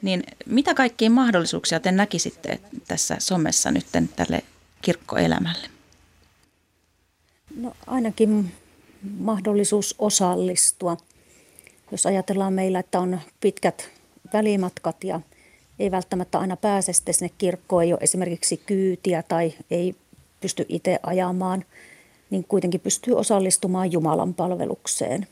niin 0.02 0.24
mitä 0.46 0.74
kaikkia 0.74 1.10
mahdollisuuksia 1.10 1.80
te 1.80 1.92
näkisitte 1.92 2.60
tässä 2.88 3.16
somessa 3.20 3.72
nyt 3.72 3.86
tälle 4.16 4.44
kirkkoelämälle? 4.82 5.70
No 7.56 7.74
ainakin 7.88 8.52
mahdollisuus 9.20 9.96
osallistua. 10.00 10.98
Jos 11.92 12.06
ajatellaan 12.06 12.54
meillä, 12.54 12.80
että 12.80 13.00
on 13.00 13.22
pitkät 13.40 13.90
välimatkat 14.34 15.04
ja 15.04 15.22
ei 15.80 15.92
välttämättä 15.92 16.40
aina 16.40 16.56
pääse 16.56 16.94
sitten 16.94 17.14
sinne 17.14 17.32
kirkkoon, 17.38 17.84
ei 17.84 17.94
ole 17.94 18.00
esimerkiksi 18.02 18.58
kyytiä 18.58 19.24
tai 19.24 19.54
ei 19.72 19.96
pysty 20.42 20.66
itse 20.70 21.00
ajamaan, 21.04 21.66
niin 22.30 22.44
kuitenkin 22.44 22.80
pystyy 22.80 23.18
osallistumaan 23.18 23.92
Jumalan 23.92 24.34
palvelukseen. 24.34 25.28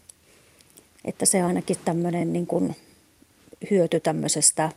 Että 1.05 1.25
se 1.25 1.41
ainakin 1.41 1.77
tämmöinen 1.85 2.33
niin 2.33 2.47
kuin 2.47 2.75
hyöty 3.71 3.99
tämmöisestä 3.99 4.69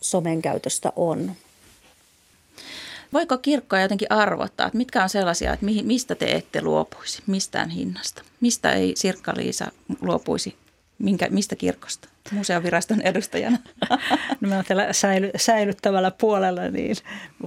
somen 0.00 0.42
käytöstä 0.42 0.92
on. 0.96 1.32
Voiko 3.12 3.38
kirkkoa 3.38 3.80
jotenkin 3.80 4.12
arvottaa, 4.12 4.66
että 4.66 4.76
mitkä 4.76 5.02
on 5.02 5.08
sellaisia, 5.08 5.52
että 5.52 5.66
mistä 5.82 6.14
te 6.14 6.26
ette 6.32 6.62
luopuisi 6.62 7.22
mistään 7.26 7.70
hinnasta? 7.70 8.22
Mistä 8.40 8.72
ei 8.72 8.94
Sirkka-Liisa 8.96 9.72
luopuisi 10.00 10.56
Minkä, 10.98 11.28
mistä 11.30 11.56
kirkosta? 11.56 12.08
Museoviraston 12.32 13.00
edustajana. 13.00 13.58
No 14.40 14.48
mä 14.48 14.64
tällä 14.68 14.92
säily, 14.92 15.30
säilyttävällä 15.36 16.10
puolella, 16.10 16.68
niin 16.68 16.96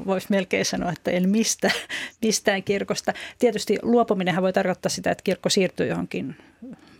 voisi 0.06 0.28
melkein 0.30 0.66
sanoa, 0.66 0.92
että 0.92 1.12
en 1.12 1.30
mistä, 1.30 1.72
mistään 2.22 2.64
kirkosta. 2.64 3.14
Tietysti 3.40 3.78
luopuminenhan 3.82 4.44
voi 4.44 4.54
tarkoittaa 4.54 4.90
sitä, 4.90 5.12
että 5.12 5.24
kirkko 5.24 5.50
siirtyy 5.50 5.88
johonkin 5.88 6.36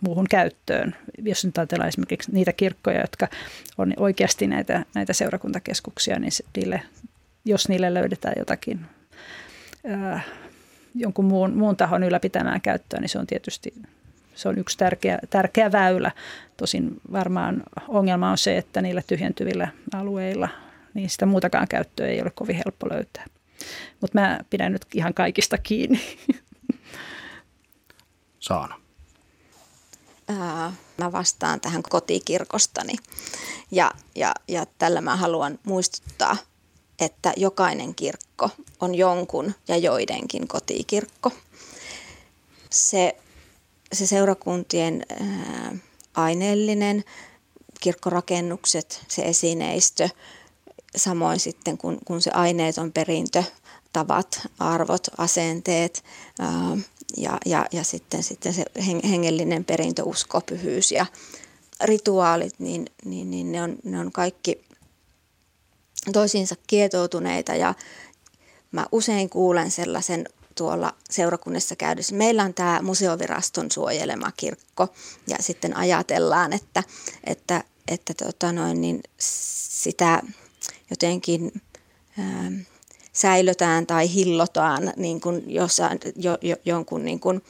muuhun 0.00 0.26
käyttöön. 0.30 0.96
Jos 1.22 1.44
nyt 1.44 1.58
ajatellaan 1.58 1.88
esimerkiksi 1.88 2.32
niitä 2.32 2.52
kirkkoja, 2.52 3.00
jotka 3.00 3.28
on 3.78 3.94
oikeasti 3.96 4.46
näitä, 4.46 4.84
näitä 4.94 5.12
seurakuntakeskuksia, 5.12 6.18
niin 6.18 6.32
niille, 6.56 6.82
jos 7.44 7.68
niille 7.68 7.94
löydetään 7.94 8.34
jotakin 8.38 8.80
ää, 9.86 10.20
jonkun 10.94 11.24
muun, 11.24 11.54
muun 11.56 11.76
tahon 11.76 12.04
ylläpitämään 12.04 12.60
käyttöön, 12.60 13.00
niin 13.00 13.08
se 13.08 13.18
on 13.18 13.26
tietysti 13.26 13.74
se 14.40 14.48
on 14.48 14.58
yksi 14.58 14.78
tärkeä, 14.78 15.18
tärkeä 15.30 15.72
väylä. 15.72 16.10
Tosin 16.56 17.00
varmaan 17.12 17.62
ongelma 17.88 18.30
on 18.30 18.38
se, 18.38 18.56
että 18.58 18.82
niillä 18.82 19.02
tyhjentyvillä 19.06 19.68
alueilla 19.94 20.48
niin 20.94 21.10
sitä 21.10 21.26
muutakaan 21.26 21.68
käyttöä 21.68 22.06
ei 22.06 22.22
ole 22.22 22.30
kovin 22.30 22.56
helppo 22.56 22.88
löytää. 22.90 23.26
Mutta 24.00 24.20
mä 24.20 24.40
pidän 24.50 24.72
nyt 24.72 24.86
ihan 24.94 25.14
kaikista 25.14 25.58
kiinni. 25.58 26.00
Saana. 28.38 28.80
Ää, 30.28 30.72
mä 30.98 31.12
vastaan 31.12 31.60
tähän 31.60 31.82
kotikirkostani. 31.82 32.92
Ja, 33.70 33.90
ja, 34.14 34.34
ja 34.48 34.66
tällä 34.78 35.00
mä 35.00 35.16
haluan 35.16 35.58
muistuttaa, 35.64 36.36
että 37.00 37.32
jokainen 37.36 37.94
kirkko 37.94 38.50
on 38.80 38.94
jonkun 38.94 39.54
ja 39.68 39.76
joidenkin 39.76 40.48
kotikirkko. 40.48 41.32
Se 42.70 43.16
se 43.92 44.06
seurakuntien 44.06 45.06
aineellinen, 46.14 47.04
kirkkorakennukset, 47.80 49.04
se 49.08 49.22
esineistö, 49.22 50.08
samoin 50.96 51.40
sitten 51.40 51.78
kun, 51.78 51.98
kun 52.04 52.22
se 52.22 52.30
aineeton 52.30 52.92
perintö, 52.92 53.42
tavat, 53.92 54.40
arvot, 54.58 55.08
asenteet 55.18 56.04
ja, 57.16 57.38
ja, 57.46 57.66
ja 57.72 57.84
sitten, 57.84 58.22
sitten 58.22 58.54
se 58.54 58.64
hengellinen 59.10 59.64
perintö, 59.64 60.02
usko, 60.02 60.40
pyhyys 60.40 60.92
ja 60.92 61.06
rituaalit, 61.84 62.54
niin, 62.58 62.86
niin, 63.04 63.30
niin 63.30 63.52
ne, 63.52 63.62
on, 63.62 63.76
ne 63.84 64.00
on 64.00 64.12
kaikki 64.12 64.64
toisiinsa 66.12 66.54
kietoutuneita 66.66 67.54
ja 67.54 67.74
mä 68.72 68.86
usein 68.92 69.30
kuulen 69.30 69.70
sellaisen 69.70 70.28
tuolla 70.60 70.94
seurakunnassa 71.10 71.76
käydessä. 71.76 72.14
Meillä 72.14 72.42
on 72.42 72.54
tämä 72.54 72.82
museoviraston 72.82 73.70
suojelema 73.70 74.32
kirkko 74.36 74.88
ja 75.26 75.36
sitten 75.40 75.76
ajatellaan, 75.76 76.52
että, 76.52 76.82
että, 77.24 77.64
että 77.88 78.14
tota 78.14 78.52
noin, 78.52 78.80
niin 78.80 79.00
sitä 79.18 80.22
jotenkin 80.90 81.52
ää, 82.18 82.40
ähm, 82.40 82.54
säilötään 83.12 83.86
tai 83.86 84.14
hillotaan 84.14 84.92
niin 84.96 85.20
kuin 85.20 85.42
jossain, 85.46 85.98
jo, 86.16 86.38
jo, 86.42 86.56
jonkun 86.64 87.04
niin 87.04 87.20
kuin 87.20 87.42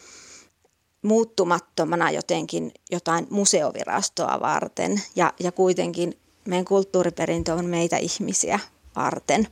muuttumattomana 1.02 2.10
jotenkin 2.10 2.72
jotain 2.90 3.26
museovirastoa 3.30 4.40
varten 4.40 5.02
ja, 5.16 5.32
ja 5.40 5.52
kuitenkin 5.52 6.18
meidän 6.44 6.64
kulttuuriperintö 6.64 7.54
on 7.54 7.66
meitä 7.66 7.96
ihmisiä 7.96 8.58
varten 8.96 9.48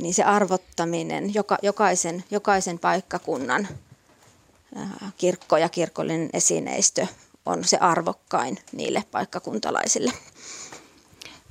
niin 0.00 0.14
se 0.14 0.22
arvottaminen, 0.22 1.34
joka, 1.34 1.58
jokaisen, 1.62 2.24
jokaisen 2.30 2.78
paikkakunnan 2.78 3.68
kirkko 5.16 5.56
ja 5.56 5.68
kirkollinen 5.68 6.30
esineistö 6.32 7.06
on 7.46 7.64
se 7.64 7.76
arvokkain 7.76 8.58
niille 8.72 9.04
paikkakuntalaisille. 9.10 10.12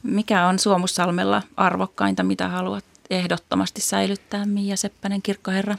Mikä 0.03 0.47
on 0.47 0.59
Suomussalmella 0.59 1.41
arvokkainta, 1.57 2.23
mitä 2.23 2.47
haluat 2.47 2.85
ehdottomasti 3.09 3.81
säilyttää, 3.81 4.45
Mia 4.45 4.77
Seppänen 4.77 5.21
kirkkoherra? 5.21 5.75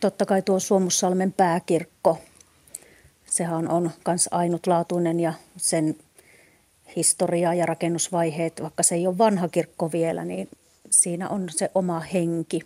Totta 0.00 0.26
kai 0.26 0.42
tuo 0.42 0.60
Suomussalmen 0.60 1.32
pääkirkko. 1.32 2.18
Sehän 3.26 3.68
on 3.68 3.90
myös 4.06 4.28
ainutlaatuinen 4.30 5.20
ja 5.20 5.32
sen 5.56 5.96
historia 6.96 7.54
ja 7.54 7.66
rakennusvaiheet, 7.66 8.62
vaikka 8.62 8.82
se 8.82 8.94
ei 8.94 9.06
ole 9.06 9.18
vanha 9.18 9.48
kirkko 9.48 9.92
vielä, 9.92 10.24
niin 10.24 10.48
siinä 10.90 11.28
on 11.28 11.48
se 11.50 11.70
oma 11.74 12.00
henki. 12.00 12.60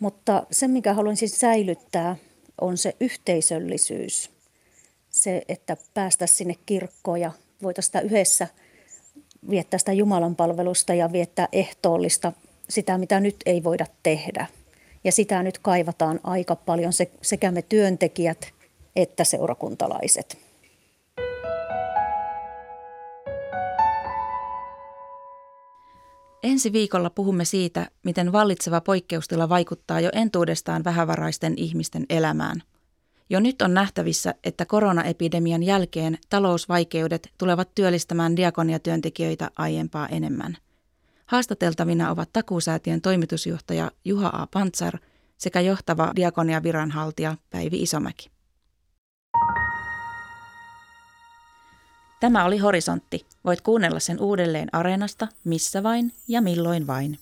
Mutta 0.00 0.46
se, 0.50 0.68
mikä 0.68 0.94
haluan 0.94 1.16
siis 1.16 1.40
säilyttää, 1.40 2.16
on 2.60 2.76
se 2.76 2.96
yhteisöllisyys. 3.00 4.30
Se, 5.10 5.42
että 5.48 5.76
päästä 5.94 6.26
sinne 6.26 6.54
kirkkoon 6.66 7.20
ja 7.20 7.30
voitaisiin 7.62 7.88
sitä 7.88 8.00
yhdessä 8.00 8.48
viettää 9.50 9.78
sitä 9.78 9.92
Jumalan 9.92 10.36
palvelusta 10.36 10.94
ja 10.94 11.12
viettää 11.12 11.48
ehtoollista, 11.52 12.32
sitä 12.70 12.98
mitä 12.98 13.20
nyt 13.20 13.36
ei 13.46 13.64
voida 13.64 13.86
tehdä. 14.02 14.46
Ja 15.04 15.12
sitä 15.12 15.42
nyt 15.42 15.58
kaivataan 15.58 16.20
aika 16.22 16.56
paljon 16.56 16.92
sekä 17.22 17.50
me 17.50 17.62
työntekijät 17.62 18.56
että 18.96 19.24
seurakuntalaiset. 19.24 20.45
Ensi 26.56 26.72
viikolla 26.72 27.10
puhumme 27.10 27.44
siitä, 27.44 27.90
miten 28.04 28.32
vallitseva 28.32 28.80
poikkeustila 28.80 29.48
vaikuttaa 29.48 30.00
jo 30.00 30.10
entuudestaan 30.12 30.84
vähävaraisten 30.84 31.54
ihmisten 31.56 32.06
elämään. 32.10 32.62
Jo 33.30 33.40
nyt 33.40 33.62
on 33.62 33.74
nähtävissä, 33.74 34.34
että 34.44 34.66
koronaepidemian 34.66 35.62
jälkeen 35.62 36.18
talousvaikeudet 36.28 37.32
tulevat 37.38 37.74
työllistämään 37.74 38.36
diakoniatyöntekijöitä 38.36 39.50
aiempaa 39.58 40.08
enemmän. 40.08 40.56
Haastateltavina 41.26 42.10
ovat 42.10 42.32
Takuusäätiön 42.32 43.00
toimitusjohtaja 43.00 43.90
Juha 44.04 44.28
A. 44.28 44.46
Pantsar 44.46 44.98
sekä 45.38 45.60
johtava 45.60 46.12
diakoniaviranhaltija 46.16 47.36
Päivi 47.50 47.82
Isomäki. 47.82 48.35
Tämä 52.20 52.44
oli 52.44 52.58
Horisontti. 52.58 53.26
Voit 53.44 53.60
kuunnella 53.60 54.00
sen 54.00 54.20
uudelleen 54.20 54.68
Areenasta, 54.72 55.28
missä 55.44 55.82
vain 55.82 56.12
ja 56.28 56.42
milloin 56.42 56.86
vain. 56.86 57.18